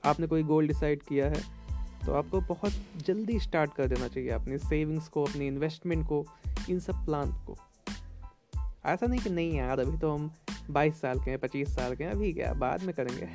आपने 0.06 0.28
कोई 0.28 0.44
गोल 0.44 0.68
डिसाइड 0.68 1.04
किया 1.04 1.28
है 1.28 1.44
तो 2.06 2.14
आपको 2.14 2.42
बहुत 2.42 2.72
जल्दी 2.98 3.40
स्टार्ट 3.40 3.74
कर 3.74 3.88
देना 3.88 4.08
चाहिए 4.08 4.30
अपनी 4.30 4.58
सेविंग्स 4.58 5.08
को, 5.08 5.24
अपनी 5.24 5.48
इन्वेस्टमेंट 5.48 6.08
को, 6.08 6.26
इन 6.70 6.80
सब 6.80 7.06
प्लान 7.06 7.32
को. 7.32 7.58
ऐसा 8.86 9.06
नहीं 9.06 9.20
कि 9.20 9.30
नहीं 9.30 9.58
यार, 9.58 9.80
अभी 9.80 9.98
तो 9.98 10.14
हम 10.14 10.32
बाईस 10.70 11.02
साल 11.02 11.20
के 11.20 11.32
हैं, 11.32 11.40
पच्चीस 11.40 11.76
साल 11.76 11.96
के 11.96 12.04
हैं, 12.04 12.12
अभी 12.12 12.34
क्या, 12.34 12.54
बाद 12.54 12.84
में 12.84 12.96
करेंगे. 12.96 13.30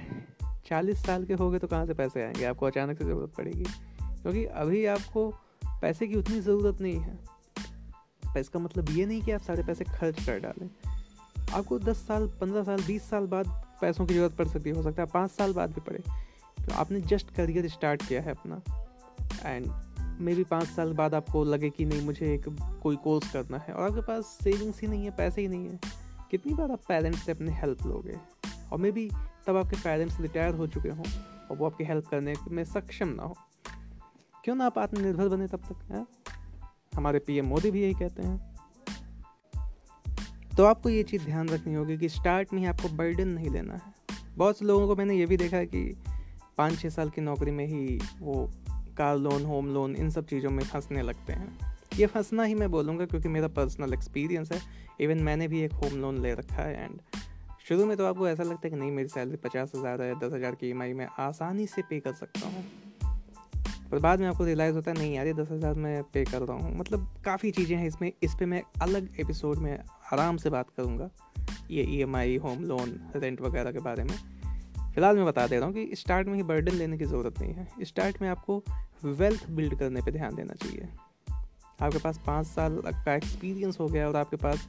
चालीस 0.69 1.07
साल 1.07 1.25
के 1.25 1.35
हो 1.35 1.51
गए 1.51 1.59
तो 1.59 1.67
कहाँ 1.67 1.87
से 1.87 1.95
पैसे 1.95 2.23
आएँगे? 2.23 2.45
आपको 2.45 2.67
अचानक 2.67 2.99
से 2.99 3.05
ज़रूरत 3.05 3.33
पड़ेगी. 3.39 3.65
क्योंकि 4.03 4.45
अभी 4.45 4.87
आपको 4.87 5.35
पैसे 5.67 6.07
की 6.07 6.15
उतनी 6.15 6.41
ज़रूरत 6.41 6.81
नहीं 6.81 6.99
है. 6.99 7.19
पैसे 8.35 8.51
का 8.55 8.61
मतलब 8.61 8.91
ये 8.91 9.07
नहीं 9.07 9.23
कि 9.23 9.31
आप 9.31 9.41
सारे 9.41 9.63
पैसे 9.63 9.85
खर्च 9.85 10.27
कर 10.27 10.41
डालें. 10.41 10.71
आपको 11.53 11.79
दस 11.79 11.97
साल, 11.97 12.27
पंद्रह 12.41 12.65
साल, 12.65 12.83
बीस 12.87 13.11
साल 13.11 13.27
बाद 13.27 13.68
पैसों 13.81 14.07
की 14.07 14.15
ज़रूरत 14.15 14.37
पड़ 14.37 14.49
सकती 14.49 14.71
है, 14.71 14.77
हो 14.77 14.83
सकता 14.83 15.03
है 15.03 15.09
पाँच 15.15 15.31
साल 15.31 15.53
बाद 15.53 15.71
भी 15.71 15.81
पड़े। 15.81 15.99
तो 16.67 16.75
आपने 16.75 17.01
जस्ट 17.01 17.35
करियर 17.35 17.69
स्टार्ट 17.69 18.09
किया 18.09 18.23
है 18.23 18.31
अपना। 18.31 18.63
एंड 19.51 19.67
मे 20.21 20.35
बी 20.35 20.45
पाँच 20.45 20.65
साल 20.65 20.93
बाद 20.93 21.15
आपको 21.15 21.45
लगे 21.45 21.71
कि 21.71 21.85
नहीं, 21.85 22.03
मुझे 22.03 22.35
एक 22.35 22.45
कोई 22.83 22.97
कोर्स 22.97 23.33
करना 23.33 23.59
है। 23.59 23.75
और 23.75 23.89
आपके 23.89 24.01
पास 24.01 24.25
सेविंग्स 24.25 24.81
ही 24.81 24.89
नहीं 24.89 25.05
है, 25.05 25.11
पैसे 25.11 25.41
ही 25.41 25.49
नहीं 25.49 25.69
है। 25.69 25.81
कितनी 26.31 26.55
बार 26.55 26.73
आप 26.73 26.81
पेरेंट्स 26.89 27.23
से 27.23 27.33
अपने 27.33 27.53
हेल्प 27.53 27.87
लोगे? 27.87 28.19
और 28.73 28.79
मे 28.79 28.93
बी 28.93 29.11
तब 29.47 29.57
आपके 29.57 29.77
पेरेंट्स 29.77 30.21
रिटायर 30.21 30.55
हो 30.55 30.67
चुके 30.67 30.89
हों 30.89 31.05
और 31.51 31.57
वो 31.57 31.67
आपकी 31.67 31.85
हेल्प 31.85 32.07
करने 32.07 32.35
में 32.51 32.65
सक्षम 32.65 33.09
ना 33.09 33.23
हो। 33.23 33.37
क्यों 34.45 34.57
ना 34.57 34.67
आप 34.67 34.79
आत्मनिर्भर 34.79 35.29
बने 35.29 35.47
तब 35.47 35.59
तक, 35.59 35.93
है? 35.93 36.07
हमारे 36.95 37.19
पीएम 37.19 37.47
मोदी 37.47 37.71
भी 37.71 37.83
यही 37.83 37.95
कहते 37.95 38.23
हैं। 38.23 38.48
तो 40.59 40.65
आपको 40.65 40.89
ये 40.89 41.03
चीज़ 41.03 41.25
ध्यान 41.25 41.49
रखनी 41.49 41.75
होगी 41.75 41.97
कि 41.99 42.09
स्टार्ट 42.09 42.53
में 42.53 42.61
ही 42.61 42.67
आपको 42.67 42.89
बर्डन 42.89 43.29
नहीं 43.29 43.51
लेना 43.51 43.75
है। 43.75 44.17
बहुत 44.37 44.59
से 44.59 44.65
लोगों 44.65 44.87
को 44.87 44.97
मैंने 44.97 45.15
ये 45.15 45.27
भी 45.27 45.37
देखा 45.37 45.63
कि 45.65 45.83
पाँच 46.59 46.79
छः 46.79 46.89
साल 46.89 47.11
की 47.11 47.21
नौकरी 47.21 47.51
में 47.51 47.67
ही 47.67 47.99
वो 48.21 48.51
कार 48.99 49.19
लोन 49.19 49.45
होम 49.45 49.67
लोन 49.75 49.95
इन 49.97 50.11
सब 50.11 50.27
चीज़ों 50.27 50.51
में 50.51 50.65
फंसने 50.65 51.03
लगते 51.03 51.33
हैं। 51.33 51.59
ये 51.99 52.07
फंसना 52.07 52.43
ही 52.43 52.55
मैं 52.55 52.71
बोलूँगा 52.71 53.07
क्योंकि 53.07 53.29
मेरा 53.29 53.49
पर्सनल 53.49 53.93
एक्सपीरियंस 53.95 54.53
है। 54.53 54.61
इवन 55.01 55.19
मैंने 55.19 55.49
भी 55.49 55.61
एक 55.61 55.73
होम 55.73 56.01
लोन 56.01 56.19
ले 56.19 56.35
रखा 56.35 56.63
है 56.63 56.85
एंड 56.85 57.01
शुरू 57.69 57.87
में 57.87 57.97
तो 57.97 58.07
आपको 58.07 58.29
ऐसा 58.29 58.43
लगता 58.43 58.61
है 58.65 58.71
कि 58.71 58.77
नहीं, 58.77 58.91
मेरी 58.91 59.09
सैलरी 59.09 59.37
पचास 59.37 59.73
हज़ार 59.77 60.03
है, 60.03 60.15
दस 60.15 60.33
हज़ार 60.33 60.55
की 60.55 60.73
EMI 60.73 60.93
मैं 60.95 61.09
आसानी 61.19 61.67
से 61.67 61.83
पे 61.83 62.01
कर 62.01 62.13
सकता 62.13 62.47
हूँ। 62.47 62.65
पर 63.91 63.99
बाद 63.99 64.21
में 64.21 64.27
आपको 64.29 64.45
रियलाइज़ 64.45 64.75
होता 64.75 64.91
है, 64.91 64.99
नहीं 64.99 65.15
यार, 65.15 65.27
ये 65.27 65.33
दस 65.33 65.51
हज़ार 65.51 65.75
मैं 65.75 66.03
पे 66.05 66.25
कर 66.25 66.43
रहा 66.43 66.57
हूँ। 66.57 66.77
मतलब 66.79 67.09
काफ़ी 67.25 67.51
चीज़ें 67.51 67.77
हैं 67.77 67.87
इसमें। 67.87 68.11
इस 68.23 68.35
पर 68.35 68.47
मैं 68.47 68.63
अलग 68.83 69.09
एपिसोड 69.21 69.59
में 69.59 69.73
आराम 70.13 70.37
से 70.37 70.51
बात 70.51 70.71
करूँगा, 70.71 71.11
ये 71.71 71.83
E 71.85 72.01
M 72.03 72.17
I 72.17 72.37
home 72.37 72.65
loan 72.65 72.99
rent 73.17 73.41
वगैरह 73.41 73.73
के 73.73 73.79
बारे 73.79 74.05
में। 74.05 74.17
फ़िलहाल 74.95 75.17
मैं 75.17 75.27
बता 75.27 75.47
दे 75.47 75.57
रहा 75.57 75.67
हूँ 75.67 75.75
कि 75.75 75.91
स्टार्ट 75.95 76.29
में 76.29 76.35
ही 76.35 76.43
बर्डन 76.43 76.73
लेने 76.73 76.99
की 76.99 77.05
ज़रूरत 77.05 77.41
नहीं 77.41 77.53
है। 77.55 77.69
स्टार्ट 77.83 78.23
में 78.23 78.29
आपको 78.29 78.63
वेल्थ 79.05 79.49
बिल्ड 79.51 79.79
करने 79.79 80.01
पर 80.01 80.13
ध्यान 80.13 80.35
देना 80.35 80.55
चाहिए। 80.55 80.89
आपके 81.83 81.99
पास 81.99 82.21
पाँच 82.27 82.47
साल 82.47 82.81
का 82.87 83.15
एक्सपीरियंस 83.15 83.79
हो 83.81 83.87
गया 83.87 84.09
और 84.09 84.17
आपके 84.17 84.37
पास, 84.37 84.69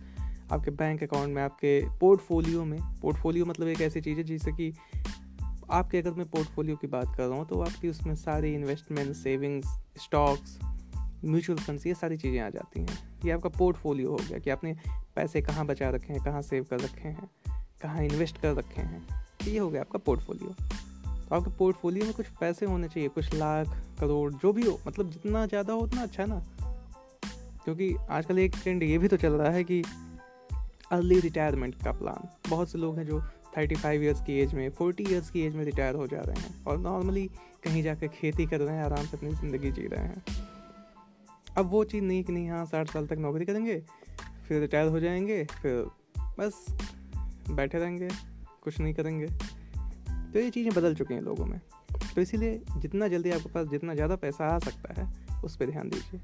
आपके 0.51 0.71
बैंक 0.71 1.03
अकाउंट 1.03 1.36
में, 1.36 1.41
आपके 1.41 1.79
पोर्टफोलियो 1.99 2.65
में 2.65 2.79
पोर्टफोलियो 3.01 3.45
मतलब 3.45 3.67
एक 3.67 3.82
ऐसी 3.82 4.01
चीज़ 4.01 4.17
है 4.17 4.23
जिससे 4.23 4.51
कि 4.51 4.73
आपके 5.71 5.97
अगर 5.97 6.12
मैं 6.12 6.25
पोर्टफोलियो 6.29 6.75
की 6.75 6.88
बात 6.88 7.15
कर 7.17 7.23
रहा 7.23 7.38
हूँ 7.38 7.47
तो 7.47 7.62
आपकी 7.62 7.89
उसमें 7.89 8.15
सारी 8.15 8.53
investment 8.53 9.13
savings 9.15 9.67
stocks 9.97 10.58
mutual 11.25 11.60
funds 11.60 11.86
ये 11.88 11.93
सारी 11.93 12.17
चीज़ें 12.17 12.39
आ 12.39 12.49
जाती 12.49 12.79
हैं। 12.79 12.97
ये 13.25 13.32
आपका 13.32 13.49
पोर्टफोलियो 13.49 14.10
हो 14.10 14.17
गया 14.17 14.39
कि 14.39 14.49
आपने 14.49 14.75
पैसे 15.15 15.41
कहाँ 15.41 15.65
बचा 15.65 15.89
रखे 15.89 16.13
हैं, 16.13 16.23
कहाँ 16.23 16.41
सेव 16.41 16.65
कर 16.69 16.79
रखे 16.79 17.08
हैं, 17.08 17.29
कहाँ 17.82 18.03
इन्वेस्ट 18.03 18.41
कर 18.41 18.53
रखे 18.55 18.82
हैं। 18.82 19.08
ये 19.47 19.58
हो 19.60 19.69
गया 19.69 19.82
आपका 19.82 19.99
पोर्टफोलियो 19.99 20.53
तो 21.29 21.36
आपके 21.36 21.51
पोर्टफोलियो 21.58 22.05
में 22.05 22.13
कुछ 22.13 22.25
पैसे 22.39 22.65
होने 22.65 22.88
चाहिए, 22.88 23.10
कुछ 23.10 23.34
लाख, 23.34 23.75
करोड़, 23.99 24.32
जो 24.34 24.53
भी 24.53 24.65
हो 24.65 24.79
मतलब 24.88 25.10
जितना 25.12 25.45
ज़्यादा 25.45 25.73
हो 25.73 25.79
उतना 25.79 26.01
अच्छा 26.01 26.25
ना। 26.25 26.41
क्योंकि 27.63 27.95
आजकल 28.10 28.39
एक 28.39 28.55
ट्रेंड 28.62 28.84
ये 28.84 28.97
भी 28.97 29.08
तो 29.08 29.17
चल 29.17 29.34
रहा 29.34 29.51
है 29.51 29.63
कि 29.63 29.82
अर्ली 30.91 31.19
रिटायरमेंट 31.19 31.75
का 31.84 31.91
प्लान 31.91 32.27
बहुत 32.49 32.69
से 32.69 32.77
लोग 32.77 32.97
हैं 32.97 33.05
जो 33.05 33.19
थर्टी 33.60 33.76
फाइव 33.76 34.04
ईयर्स 34.04 34.22
की 34.22 34.39
एज 34.39 34.54
में 34.54 34.69
फोर्टी 34.69 35.04
ईयर्स 35.04 35.30
की 35.30 35.41
एज 35.41 35.56
में 35.56 35.63
रिटायर 35.65 35.95
हो 35.95 36.08
जा 36.08 36.19
रहे 36.19 36.41
हैं 36.41 36.63
और 36.65 36.78
नॉर्मली 36.78 37.26
कहीं 37.63 37.84
जाकर 37.84 38.08
खेती 38.08 38.45
कर 38.45 38.60
रहे 38.60 38.76
हैं, 38.76 38.84
आराम 38.84 39.06
से 39.06 39.17
अपनी 39.17 39.30
ज़िंदगी 39.30 39.72
जी 39.72 39.88
रहे 39.88 40.04
हैं। 40.04 40.24
अब 41.58 41.69
वो 41.69 41.84
चीज़ 41.84 42.04
नहीं 42.04 42.24
कि 42.24 42.34
नहीं 42.34 42.50
हाँ 42.50 42.65
साठ 42.65 42.89
साल 42.89 43.08
तक 43.08 43.17
नौकरी 43.17 43.45
करेंगे, 43.45 43.84
फिर 44.48 44.62
रिटायर 44.62 44.88
हो 44.88 45.00
जाएँगे, 45.00 45.43
फिर 45.43 45.86
बस 46.39 46.65
बैठे 47.52 47.78
रहेंगे, 47.78 48.08
कुछ 48.62 48.80
नहीं 48.80 48.93
करेंगे। 48.93 49.28
तो 50.34 50.39
ये 50.39 50.50
चीज़ें 50.50 50.74
बदल 50.74 50.95
चुकी 50.95 51.13
हैं 51.13 51.22
लोगों 51.22 51.45
में। 51.45 51.60
तो 52.15 52.22
इसीलिए 52.22 52.62
जितना 52.78 53.08
जल्दी 53.08 53.32
आपके 53.32 53.50
पास 53.50 53.67
जितना 53.67 53.93
ज़्यादा 53.93 54.15
पैसा 54.15 54.45
आ 54.45 54.60
सकता 54.60 55.02
है, 55.02 55.08
उस 55.43 55.56
पर 55.58 55.65
ध्यान 55.65 55.89
दीजिए। 55.89 56.22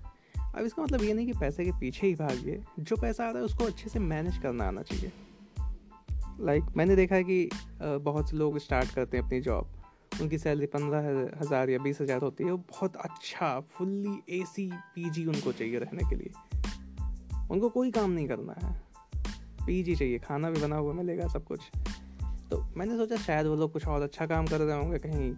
अब 0.56 0.66
इसका 0.66 0.84
मतलब 0.84 1.04
ये 1.04 1.14
नहीं 1.14 1.26
कि 1.26 1.34
पैसे 1.34 1.66
के 1.66 1.72
पीछे 1.72 2.08
ही 2.08 2.16
भागिए, 2.16 2.64
जो 2.80 2.96
पैसा 2.96 3.26
आ 3.26 3.30
रहा 3.30 3.40
है 3.40 3.46
उसको 3.46 3.64
अच्छे 3.64 3.90
से 3.90 4.00
मैनेज 4.00 4.38
करना 4.38 4.68
आना 4.68 4.82
चाहिए। 4.82 5.12
लाइक 6.40 6.64
like, 6.64 6.78
मैंने 6.78 6.96
देखा 6.96 7.16
है 7.16 7.24
कि 7.24 7.50
बहुत 7.82 8.30
से 8.30 8.38
लोग 8.38 8.58
स्टार्ट 8.60 8.94
करते 8.94 9.18
हैं 9.18 9.24
अपनी 9.24 9.40
जॉब 9.42 10.22
उनकी 10.22 10.38
सैलरी 10.38 10.66
पंद्रह 10.66 11.08
हज़ार 11.42 11.70
या 11.70 11.80
बीस 11.80 12.02
हज़ार 12.02 12.22
होती 12.22 12.44
है। 12.44 12.52
वो 12.52 12.58
बहुत 12.70 12.96
अच्छा 12.96 13.60
फुल्ली 13.72 14.18
ए 14.32 14.44
सी 14.46 14.70
पी 14.96 15.10
जी 15.10 15.26
उनको 15.26 15.52
चाहिए 15.52 15.80
रहने 15.80 16.10
के 16.10 16.16
लिए। 16.16 16.32
उनको 17.52 17.70
कोई 17.70 17.92
काम 17.92 18.12
नहीं 18.12 18.28
करना 18.28 18.56
है। 18.58 18.74
पी 19.66 19.82
जी 19.84 19.96
चाहिए 19.96 20.20
खाना 20.20 20.50
भी 20.50 20.62
बना 20.62 20.76
हुआ 20.76 20.94
मिलेगा 20.94 21.28
सब 21.28 21.44
कुछ। 21.44 21.70
तो 22.52 22.64
मैंने 22.78 22.98
सोचा 22.98 23.16
शायद 23.16 23.48
वो 23.48 23.56
लोग 23.56 23.72
कुछ 23.74 23.88
और 23.88 24.02
अच्छा 24.02 24.26
काम 24.26 24.48
कर 24.48 24.62
रहे 24.62 24.78
होंगे 24.78 24.98
कहीं 25.00 25.32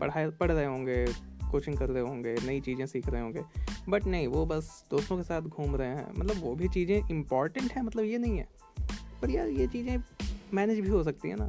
पढ़ाई 0.00 0.26
पढ़ 0.30 0.52
रहे 0.52 0.66
होंगे 0.66 1.04
कोचिंग 1.50 1.76
कर 1.78 1.88
रहे 1.88 2.02
होंगे 2.02 2.34
नई 2.46 2.60
चीज़ें 2.60 2.86
सीख 2.86 3.08
रहे 3.08 3.22
होंगे। 3.22 3.42
बट 3.88 4.06
नहीं 4.06 4.26
वो 4.28 4.44
बस 4.46 4.84
दोस्तों 4.90 5.16
के 5.16 5.22
साथ 5.22 5.42
घूम 5.42 5.76
रहे 5.76 5.88
हैं। 5.88 6.12
मतलब 6.18 6.42
वो 6.42 6.54
भी 6.54 6.68
चीज़ें 6.68 7.08
इंपॉर्टेंट 7.10 7.72
हैं 7.72 7.82
मतलब 7.82 8.04
ये 8.04 8.18
नहीं 8.18 8.38
है। 8.38 8.48
पर 9.22 9.30
यार 9.30 9.48
ये 9.48 9.66
चीज़ें 9.66 10.02
मैनेज 10.54 10.80
भी 10.80 10.88
हो 10.88 11.02
सकती 11.04 11.28
है 11.28 11.36
ना। 11.38 11.48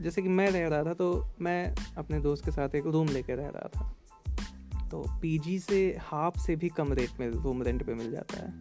जैसे 0.00 0.22
कि 0.22 0.28
मैं 0.28 0.50
रह 0.50 0.68
रहा 0.68 0.84
था 0.84 0.94
तो 0.94 1.28
मैं 1.40 1.74
अपने 1.98 2.20
दोस्त 2.20 2.44
के 2.44 2.50
साथ 2.50 2.74
एक 2.74 2.86
रूम 2.86 3.08
लेके 3.08 3.34
रह 3.34 3.48
रहा 3.48 3.68
था। 3.68 3.96
तो 4.88 5.04
पीजी 5.22 5.58
से 5.58 5.96
हाफ़ 6.00 6.38
से 6.38 6.56
भी 6.56 6.68
कम 6.68 6.92
रेट 6.92 7.20
में 7.20 7.28
रूम 7.30 7.62
रेंट 7.62 7.86
पे 7.86 7.94
मिल 7.94 8.10
जाता 8.10 8.36
है। 8.36 8.52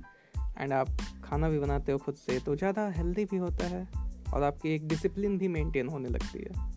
एंड 0.58 0.74
आप 0.74 0.90
खाना 1.24 1.50
भी 1.50 1.60
बनाते 1.60 1.92
हो 1.92 1.98
खुद 1.98 2.16
से 2.16 2.40
तो 2.40 2.56
ज़्यादा 2.56 2.88
हेल्दी 2.90 3.26
भी 3.26 3.38
होता 3.38 3.68
है 3.68 3.88
और 4.34 4.44
आपकी 4.44 4.70
एक 4.70 4.88
डिसिप्लिन 4.88 5.38
भी 5.38 5.48
मेंटेन 5.48 5.88
होने 5.88 6.10
लगती 6.10 6.40
है। 6.40 6.70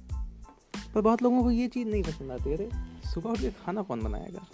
पर 0.94 1.00
बहुत 1.00 1.22
लोगों 1.22 1.42
को 1.42 1.50
ये 1.50 1.68
चीज़ 1.68 1.88
नहीं 1.88 2.02
पसंद 2.02 2.30
आती, 2.30 2.52
अरे, 2.52 2.70
सुबह 3.14 3.30
उठ 3.30 3.40
के 3.40 3.50
खाना 3.50 3.82
कौन 3.82 4.02
बनाएगा? 4.02 4.46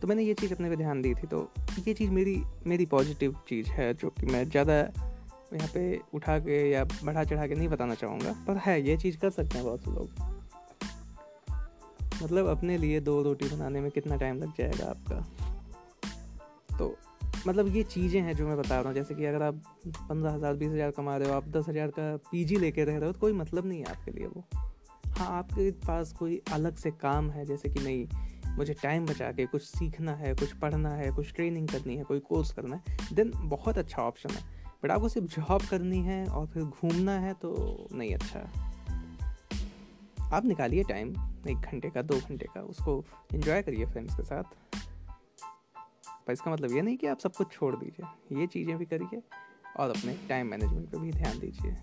तो 0.00 0.08
मैंने 0.08 0.22
ये 0.22 0.34
चीज़ 0.34 0.54
अपने 0.54 0.68
पे 0.70 0.76
ध्यान 0.76 1.02
दी 1.02 1.14
थी 1.14 1.26
तो 1.26 1.50
ये 1.88 1.94
चीज़ 1.94 2.10
मेरी 2.10 2.42
मेरी 2.66 2.86
पॉजिटिव 2.86 3.36
चीज़ 3.48 3.68
है 3.68 3.94
जो 3.94 4.10
कि 4.10 4.26
मैं 4.26 4.48
ज़्यादा 4.50 4.82
यहाँ 5.52 5.68
पे 5.74 6.00
उठा 6.14 6.38
के 6.38 6.58
या 6.70 6.84
बढ़ा 6.84 7.24
चढ़ा 7.24 7.46
के 7.46 7.54
नहीं 7.54 7.68
बताना 7.68 7.94
चाहूँगा, 7.94 8.32
पर 8.46 8.56
है, 8.56 8.80
ये 8.82 8.96
चीज़ 8.96 9.18
कर 9.18 9.30
सकते 9.30 9.58
हैं 9.58 9.66
बहुत 9.66 9.84
से 9.84 9.90
लोग। 9.90 10.10
मतलब 12.22 12.46
अपने 12.46 12.76
लिए 12.78 13.00
दो 13.00 13.22
रोटी 13.22 13.48
बनाने 13.48 13.80
में 13.80 13.90
कितना 13.90 14.16
टाइम 14.16 14.38
लग 14.38 14.52
जाएगा 14.58 14.86
आपका? 14.86 15.16
तो 16.78 16.96
मतलब 17.46 17.74
ये 17.76 17.82
चीज़ें 17.82 18.20
हैं 18.20 18.34
जो 18.36 18.46
मैं 18.48 18.56
बता 18.58 18.76
रहा 18.76 18.84
हूँ, 18.84 18.94
जैसे 18.94 19.14
कि 19.14 19.24
अगर 19.24 19.42
आप 19.42 19.54
पंद्रह 19.88 20.32
हज़ार, 20.32 20.54
बीस 20.54 20.70
हज़ार 20.72 20.90
कमा 20.90 21.16
रहे 21.16 21.28
हो, 21.28 21.34
आप 21.34 21.48
दस 21.48 21.68
हज़ार 21.68 21.88
का 21.88 22.16
पीजी 22.30 22.56
लेके 22.56 22.84
रह 22.84 22.96
रहे 22.96 23.06
हो 23.06 23.12
तो 23.12 23.20
कोई 23.20 23.32
मतलब 23.32 23.66
नहीं 23.66 23.78
है 23.78 23.90
आपके 23.90 24.10
लिए 24.10 24.26
वो। 24.26 24.44
हाँ 25.18 25.26
आपके 25.28 25.70
पास 25.86 26.12
कोई 26.12 26.40
अलग 26.52 26.76
से 26.76 26.90
काम 26.90 27.30
है, 27.30 27.44
जैसे 27.46 27.68
कि 27.68 27.80
नहीं, 27.80 28.06
मुझे 28.56 28.74
टाइम 28.74 29.06
बचा 29.06 29.30
के 29.32 29.46
कुछ 29.46 29.62
सीखना 29.62 30.12
है, 30.12 30.34
कुछ 30.34 30.52
पढ़ना 30.52 30.90
है, 30.90 31.10
कुछ 31.10 31.32
ट्रेनिंग 31.34 31.68
करनी 31.68 31.96
है, 31.96 32.04
कोई 32.04 32.20
कोर्स 32.20 32.52
करना 32.52 32.76
है 32.76 32.96
देन 33.12 33.32
बहुत 33.36 33.78
अच्छा 33.78 34.02
ऑप्शन 34.02 34.30
है। 34.30 34.53
बट 34.84 34.90
आपको 34.90 35.08
सिर्फ़ 35.08 35.28
जॉब 35.28 35.62
करनी 35.70 35.98
है 35.98 36.26
और 36.26 36.46
फिर 36.46 36.62
घूमना 36.62 37.12
है 37.12 37.34
तो 37.34 37.52
नहीं 37.92 38.14
अच्छा। 38.14 38.40
आप 40.32 40.44
निकालिए 40.44 40.82
टाइम, 40.82 41.08
एक 41.48 41.56
घंटे 41.56 41.90
का, 41.90 42.02
दो 42.02 42.18
घंटे 42.18 42.46
का, 42.54 42.60
उसको 42.60 43.04
इन्जॉय 43.34 43.62
करिए 43.62 43.86
फ्रेंड्स 43.86 44.14
के 44.14 44.22
साथ। 44.22 44.44
पर 46.26 46.32
इसका 46.32 46.52
मतलब 46.52 46.72
ये 46.72 46.82
नहीं 46.82 46.96
कि 46.96 47.06
आप 47.06 47.18
सब 47.18 47.32
कुछ 47.32 47.52
छोड़ 47.52 47.76
दीजिए, 47.76 48.40
ये 48.40 48.46
चीज़ें 48.46 48.76
भी 48.78 48.84
करिए 48.84 49.22
और 49.76 49.90
अपने 49.90 50.16
टाइम 50.28 50.46
मैनेजमेंट 50.46 50.90
पर 50.90 50.98
भी 50.98 51.12
ध्यान 51.12 51.38
दीजिए। 51.38 51.76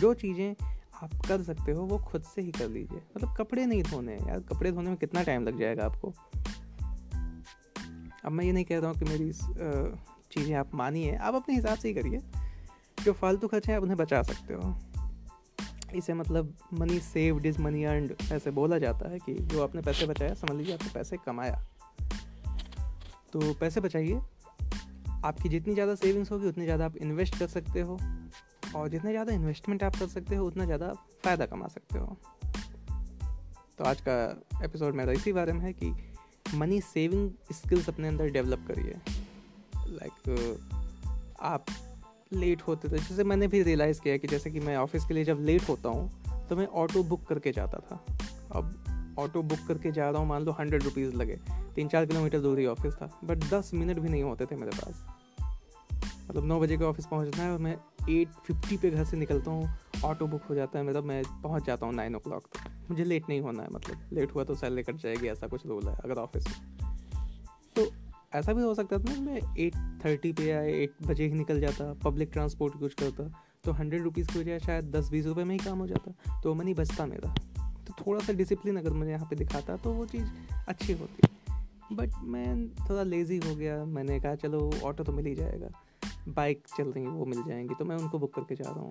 जो 0.00 0.14
चीज़ें 0.14 0.54
आप 1.02 1.10
कर 1.28 1.42
सकते 1.42 1.72
हो, 1.72 1.82
वो 1.82 1.98
खुद 1.98 2.22
से 2.22 2.42
ही 2.42 2.52
कर 2.52 2.68
लीजिए। 2.68 3.02
मतलब 3.16 3.34
कपड़े 3.36 3.66
नहीं 3.66 3.82
धोने 3.82 4.14
यार, 4.14 4.40
कपड़े 4.40 4.72
धोने 4.72 4.88
में 4.88 4.96
कितना 4.96 5.22
टाइम 5.22 5.44
लग 5.44 5.58
जाएगा 5.58 5.84
आपको? 5.84 6.14
अब 8.24 8.32
मैं 8.32 8.44
ये 8.44 8.52
नहीं 8.52 8.64
कह 8.64 8.78
रहा 8.78 8.90
हूँ 8.90 8.98
कि 8.98 9.04
मेरी 9.04 9.32
चीज़ें 10.32 10.54
आप 10.54 10.74
मानिए, 10.74 11.14
आप 11.16 11.34
अपने 11.34 11.54
हिसाब 11.54 11.78
से 11.78 11.88
ही 11.88 11.94
करिए। 11.94 12.20
जो 13.04 13.12
फालतू 13.12 13.48
खर्चे 13.48 13.72
हैं, 13.72 13.76
आप 13.76 13.82
उन्हें 13.82 13.98
बचा 13.98 14.22
सकते 14.22 14.54
हो। 14.54 14.78
इसे 15.94 16.14
मतलब 16.14 16.54
money 16.74 16.98
saved 16.98 17.46
is 17.46 17.62
money 17.62 17.84
earned 17.84 18.14
ऐसे 18.32 18.50
बोला 18.50 18.78
जाता 18.78 19.10
है 19.10 19.18
कि 19.18 19.34
जो 19.34 19.62
आपने 19.62 19.82
पैसे 19.82 20.06
बचाया 20.06 20.34
समझ 20.34 20.52
लीजिए 20.52 20.74
आपने 20.74 20.90
पैसे 20.94 21.16
कमाया। 21.16 21.64
तो 23.32 23.54
पैसे 23.54 23.80
बचाइए। 23.80 24.20
आपकी 25.24 25.48
जितनी 25.48 25.74
ज़्यादा 25.74 25.94
सेविंग्स 25.94 26.32
होगी, 26.32 26.46
उतनी 26.46 26.64
ज़्यादा 26.64 26.84
आप 26.84 26.96
इन्वेस्ट 26.96 27.38
कर 27.38 27.46
सकते 27.46 27.80
हो। 27.80 28.00
और 28.76 28.88
जितने 28.88 29.10
ज़्यादा 29.10 29.32
इन्वेस्टमेंट 29.32 29.82
आप 29.82 29.96
कर 29.96 30.06
सकते 30.06 30.36
हो, 30.36 30.46
उतना 30.46 30.64
ज़्यादा 30.64 30.92
फ़ायदा 31.24 31.46
कमा 31.46 31.66
सकते 31.66 31.98
हो। 31.98 32.16
तो 33.78 33.84
आज 33.84 34.00
का 34.00 34.42
एपिसोड 34.64 34.94
मेरा 34.94 35.12
इसी 35.12 35.32
बारे 35.32 35.52
में 35.52 35.60
है 35.60 35.72
कि 35.72 35.94
मनी 36.54 36.80
सेविंग 36.80 37.30
स्किल्स 37.52 37.88
अपने 37.88 38.08
अंदर 38.08 38.30
डेवलप 38.30 38.64
करिए। 38.68 39.21
लाइक 39.92 41.36
आप 41.42 41.66
लेट 42.32 42.62
होते 42.62 42.88
थे। 42.88 42.98
जैसे 42.98 43.24
मैंने 43.24 43.46
भी 43.46 43.62
रियलाइज़ 43.62 44.00
किया 44.00 44.16
कि 44.16 44.28
जैसे 44.28 44.50
कि 44.50 44.60
मैं 44.60 44.76
ऑफ़िस 44.76 45.04
के 45.04 45.14
लिए 45.14 45.24
जब 45.24 45.40
लेट 45.40 45.68
होता 45.68 45.88
हूँ 45.88 46.46
तो 46.48 46.56
मैं 46.56 46.66
ऑटो 46.66 47.02
बुक 47.02 47.26
करके 47.26 47.52
जाता 47.52 47.78
था। 47.80 48.04
अब 48.52 49.14
ऑटो 49.18 49.42
बुक 49.42 49.66
करके 49.68 49.90
जा 49.92 50.08
रहा 50.10 50.20
हूँ, 50.20 50.28
मान 50.28 50.42
लो 50.42 50.52
हंड्रेड 50.52 50.82
रुपीज़ 50.82 51.14
लगे। 51.14 51.38
तीन 51.74 51.88
चार 51.88 52.06
किलोमीटर 52.06 52.40
दूर 52.40 52.58
ही 52.58 52.66
ऑफ़िस 52.66 52.94
था। 52.94 53.10
बट 53.24 53.44
दस 53.44 53.70
मिनट 53.74 53.98
भी 53.98 54.08
नहीं 54.08 54.22
होते 54.22 54.46
थे 54.46 54.56
मेरे 54.56 54.76
पास। 54.76 55.04
मतलब 56.30 56.44
नौ 56.44 56.58
बजे 56.60 56.76
के 56.76 56.84
ऑफ़िस 56.84 57.06
पहुँचना 57.06 57.42
है 57.42 57.52
और 57.52 57.58
मैं 57.58 57.76
एट 58.10 58.28
फिफ्टी 58.46 58.76
पे 58.76 58.90
घर 58.90 59.04
से 59.04 59.16
निकलता 59.16 59.50
हूँ। 59.50 59.70
ऑटो 60.04 60.26
बुक 60.26 60.42
हो 60.42 60.54
जाता 60.54 60.78
है 60.78 60.84
मतलब 60.84 61.04
मैं 61.04 61.22
पहुँच 61.42 61.66
जाता 61.66 61.86
हूँ 61.86 61.94
नाइन 61.94 62.16
ओ 62.16 62.18
क्लॉक 62.18 62.46
तक। 62.46 62.70
मुझे 62.90 63.04
लेट 63.04 63.28
नहीं 63.28 63.40
होना 63.40 63.62
है 63.62 63.68
मतलब 63.72 64.08
लेट 64.12 64.34
हुआ 64.34 64.44
तो 64.44 64.54
सैलरी 64.54 64.82
कट 64.82 64.96
जाएगी, 64.96 65.28
ऐसा 65.28 65.46
कुछ 65.46 65.66
रूल 65.66 65.88
है 65.88 65.96
अगर 65.96 66.18
ऑफ़िस 66.18 66.46
में। 66.46 66.56
तो 67.76 67.84
ऐसा 68.34 68.52
भी 68.52 68.62
हो 68.62 68.74
सकता 68.74 68.98
था 68.98 69.12
ना, 69.14 69.20
मैं 69.20 69.40
एट 69.58 69.74
थर्टी 70.04 70.32
पे 70.32 70.44
या 70.44 70.60
एट 70.62 70.94
बजे 71.06 71.26
ही 71.26 71.34
निकल 71.34 71.60
जाता 71.60 71.92
पब्लिक 71.94 72.30
ट्रांसपोर्ट 72.32 72.82
यूज़ 72.82 72.94
करता 73.00 73.24
तो 73.64 73.72
हंड्रेड 73.72 74.02
रुपीज़ 74.02 74.28
की 74.28 74.38
बजाय 74.40 74.58
शायद 74.58 74.90
दस 74.96 75.10
बीस 75.10 75.26
रुपये 75.26 75.44
में 75.44 75.54
ही 75.54 75.64
काम 75.64 75.78
हो 75.78 75.86
जाता 75.86 76.40
तो 76.40 76.54
मनी 76.54 76.74
बचता 76.74 77.06
मेरा। 77.06 77.34
तो 77.86 77.94
थोड़ा 78.00 78.20
सा 78.20 78.32
डिसिप्लिन 78.32 78.76
अगर 78.76 78.90
मुझे 78.90 79.10
यहाँ 79.10 79.26
पे 79.30 79.36
दिखाता 79.36 79.76
तो 79.76 79.92
वो 79.92 80.06
चीज़ 80.06 80.28
अच्छी 80.68 80.92
होती। 80.92 81.28
बट 81.94 82.10
मैं 82.22 82.68
थोड़ा 82.68 83.02
लेज़ी 83.02 83.38
हो 83.38 83.54
गया, 83.56 83.84
मैंने 83.84 84.20
कहा, 84.20 84.34
चलो 84.34 84.70
ऑटो 84.84 85.04
तो 85.04 85.12
मिल 85.12 85.26
ही 85.26 85.34
जाएगा। 85.34 85.68
बाइक 86.28 86.62
चल 86.78 86.84
रही 86.84 87.04
है, 87.04 87.10
वो 87.10 87.24
मिल 87.24 87.42
जाएँगी 87.42 87.74
तो 87.74 87.84
मैं 87.84 87.96
उनको 87.96 88.18
बुक 88.18 88.34
करके 88.34 88.54
जा 88.54 88.70
रहा 88.70 88.80
हूँ। 88.80 88.90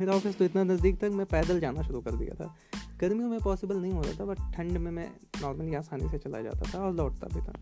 मेरा 0.00 0.12
ऑफ़िस 0.12 0.36
तो 0.38 0.44
इतना 0.44 0.62
नज़दीक 0.64 0.98
तक 0.98 1.10
मैं 1.12 1.26
पैदल 1.26 1.60
जाना 1.60 1.82
शुरू 1.82 2.00
कर 2.00 2.14
दिया 2.14 2.34
था। 2.34 2.54
गर्मियों 3.00 3.28
में 3.28 3.40
पॉसिबल 3.40 3.76
नहीं 3.76 3.92
हो 3.92 4.02
रहा 4.02 4.12
था 4.12 4.24
बट 4.24 4.54
ठंड 4.54 4.78
में 4.78 4.90
मैं 4.90 5.08
नॉर्मली 5.42 5.74
आसानी 5.74 6.08
से 6.08 6.18
चला 6.18 6.40
जाता 6.40 6.70
था 6.74 6.78
और 6.78 6.94
लौटता 6.94 7.26
भी 7.26 7.40
था। 7.40 7.52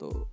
तो 0.00 0.28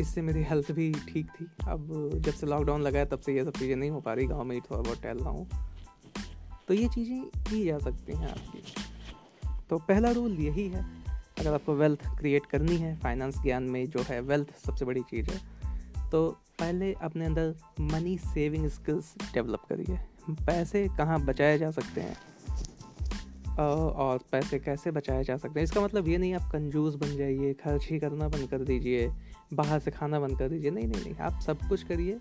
इससे 0.00 0.22
मेरी 0.22 0.42
हेल्थ 0.42 0.70
भी 0.72 0.92
ठीक 1.08 1.30
थी। 1.30 1.46
अब 1.68 1.88
जब 2.16 2.32
से 2.32 2.46
लॉकडाउन 2.46 2.82
लगा 2.82 2.98
है, 2.98 3.06
तब 3.06 3.20
से 3.20 3.34
ये 3.36 3.44
सब 3.44 3.50
चीज़ें 3.50 3.76
नहीं 3.76 3.90
हो 3.90 4.00
पा 4.00 4.12
रही। 4.12 4.26
गाँव 4.26 4.44
में 4.44 4.54
ही 4.56 4.60
थोड़ा 4.60 4.82
बहुत 4.82 5.02
टहल 5.02 5.18
रहा 5.18 5.30
हूँ। 5.30 5.48
तो 6.68 6.74
ये 6.74 6.88
चीज़ें 6.88 7.22
की 7.40 7.64
जा 7.64 7.78
सकती 7.78 8.16
हैं 8.16 8.28
आपकी। 8.28 8.62
तो 9.70 9.78
पहला 9.78 10.10
रूल 10.10 10.32
यही 10.32 10.68
है, 10.68 10.84
अगर 11.40 11.52
आपको 11.54 11.74
वेल्थ 11.74 12.06
क्रिएट 12.18 12.46
करनी 12.46 12.76
है 12.76 12.96
फाइनेंस 12.96 13.42
ज्ञान 13.42 13.62
में 13.62 13.84
जो 13.86 14.02
है 14.02 14.20
वेल्थ 14.20 14.54
सबसे 14.66 14.84
बड़ी 14.84 15.00
चीज़ 15.00 15.30
है 15.30 16.10
तो 16.10 16.28
पहले 16.58 16.92
अपने 17.02 17.24
अंदर 17.26 17.54
मनी 17.80 18.16
सेविंग 18.18 18.68
स्किल्स 18.68 19.14
डेवलप 19.34 19.62
करिए। 19.68 19.98
पैसे 20.30 20.88
कहाँ 20.88 21.24
बचाए 21.24 21.58
जा 21.58 21.70
सकते 21.70 22.00
हैं? 22.00 22.16
और 23.58 24.20
पैसे 24.32 24.58
कैसे 24.58 24.90
बचाए 24.90 25.24
जा 25.24 25.36
सकते 25.36 25.60
हैं? 25.60 25.64
इसका 25.64 25.80
मतलब 25.80 26.08
ये 26.08 26.18
नहीं 26.18 26.34
आप 26.34 26.52
कंजूस 26.52 26.94
बन 26.94 27.16
जाइए, 27.16 27.52
खर्च 27.52 27.88
ही 27.90 27.98
करना 27.98 28.28
बंद 28.28 28.48
कर 28.50 28.58
दीजिए, 28.58 29.12
बाहर 29.54 29.78
से 29.78 29.90
खाना 29.90 30.20
बंद 30.20 30.38
कर 30.38 30.48
दीजिए। 30.48 30.70
नहीं 30.70 30.88
नहीं 30.88 31.04
नहीं, 31.04 31.14
आप 31.14 31.40
सब 31.40 31.58
कुछ 31.68 31.82
करिए, 31.82 32.20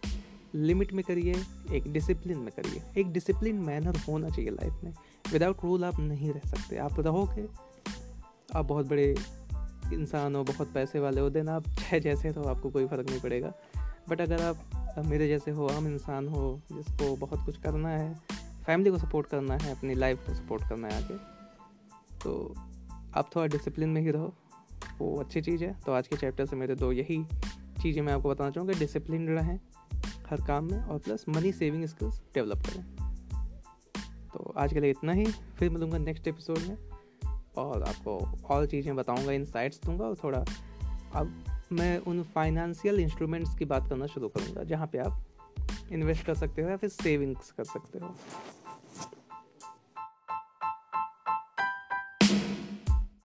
लिमिट 0.56 0.94
में 0.94 1.04
करिए, 1.08 1.36
एक 1.74 1.94
डिसिप्लिन 1.94 2.38
में 2.38 2.52
करिए। 2.56 3.02
एक 3.02 3.12
डिसिप्लिन 3.12 3.56
मैनर 3.56 3.98
होना 3.98 4.30
चाहिए 4.30 4.52
लाइफ 4.52 4.74
में। 4.84 4.94
विदाउट 5.34 5.58
रूल 5.64 5.86
आप 5.86 6.00
नहीं 6.00 6.34
रह 6.34 6.50
सकते। 6.50 6.78
आप 6.78 7.00
रहोगे, 7.00 7.48
आप 8.56 8.66
बहुत 8.66 8.88
बड़े 8.88 9.16
इंसान 9.94 10.36
हो, 10.36 10.44
बहुत 10.44 10.74
पैसे 10.74 11.00
वाले 11.00 11.22
हो 11.22 11.30
देना 11.30 11.56
आप 11.56 11.64
चाहे 11.64 12.00
जैसे 12.08 12.32
तो 12.32 12.44
आपको 12.44 12.70
कोई 12.70 12.88
फ़र्क 12.88 13.10
नहीं 13.10 13.22
पड़ेगा। 13.22 13.54
बट 14.10 14.22
अगर 14.22 14.42
आप 14.42 14.77
मेरे 15.02 15.28
जैसे 15.28 15.52
हो, 15.52 15.68
आम 15.68 15.88
इंसान 15.88 16.28
हो, 16.28 16.62
जिसको 16.72 17.16
बहुत 17.18 17.46
कुछ 17.46 17.58
करना 17.58 17.90
है, 17.90 18.14
फैमिली 18.66 18.92
को 18.92 18.98
सपोर्ट 18.98 19.28
करना 19.28 19.58
है, 19.58 19.72
अपनी 19.72 19.96
लाइफ 19.96 20.26
को 20.26 20.34
सपोर्ट 20.34 20.68
करना 20.70 20.88
है 20.88 21.04
आगे 21.04 21.18
तो 22.20 22.54
आप 23.16 23.30
थोड़ा 23.36 23.46
डिसिप्लिन 23.48 23.90
में 23.90 24.02
ही 24.02 24.12
रहो, 24.12 24.34
वो 25.00 25.16
अच्छी 25.16 25.42
चीज़ 25.42 25.64
है। 25.64 25.74
तो 25.86 25.92
आज 25.92 26.08
के 26.08 26.16
चैप्टर 26.16 26.46
से 26.46 26.56
मेरे 26.56 26.76
दो 26.76 26.92
यही 26.92 27.24
चीज़ें 27.82 28.02
मैं 28.02 28.14
आपको 28.14 28.30
बताना 28.30 28.52
चाहूँगा, 28.52 28.80
डिसिप्लिन 28.80 29.28
रहें 29.30 29.60
हर 30.30 30.42
काम 30.48 30.72
में 30.72 30.80
और 30.80 31.00
plus 31.00 31.26
money 31.30 31.52
saving 31.52 31.86
skills 31.86 32.22
develop 32.34 32.64
करें। 32.66 32.84
तो 34.34 34.54
आज 34.58 34.74
के 34.74 34.80
लिए 34.80 34.92
इतना 34.92 35.12
ही, 35.12 35.26
फिर 35.26 35.70
मिलूँगा 35.70 35.98
नेक्स्ट 35.98 36.28
एपिसोड 36.28 36.60
में 36.60 36.78
और 37.58 37.84
आपको 37.84 38.18
और 38.50 38.66
चीज़ें 38.66 38.96
बताऊँगा 38.96 39.32
इन 39.32 39.46
साइट्स 39.46 39.82
दूँगा 39.86 40.06
और 40.06 40.16
थोड़ा 40.24 40.40
अब 41.16 41.44
मैं 41.72 41.98
उन 41.98 42.24
फाइनेंशियल 42.24 43.00
इंस्ट्रूमेंट्स 43.00 43.56
की 43.56 43.66
बात 43.66 43.90
करना 43.90 44.08
शुरू 44.08 44.28
करूँगा, 44.28 44.64
जहाँ 44.64 44.88
पे 44.88 44.98
आप 44.98 45.24
इन्वेस्ट 45.92 46.26
कर 46.26 46.36
सकते 46.36 46.62
हो 46.62 46.70
या 46.70 46.78
फिर 46.78 46.90
सेविंग्स 46.90 47.52
कर 47.52 47.64
सकते 47.64 48.00
हो। 48.00 48.16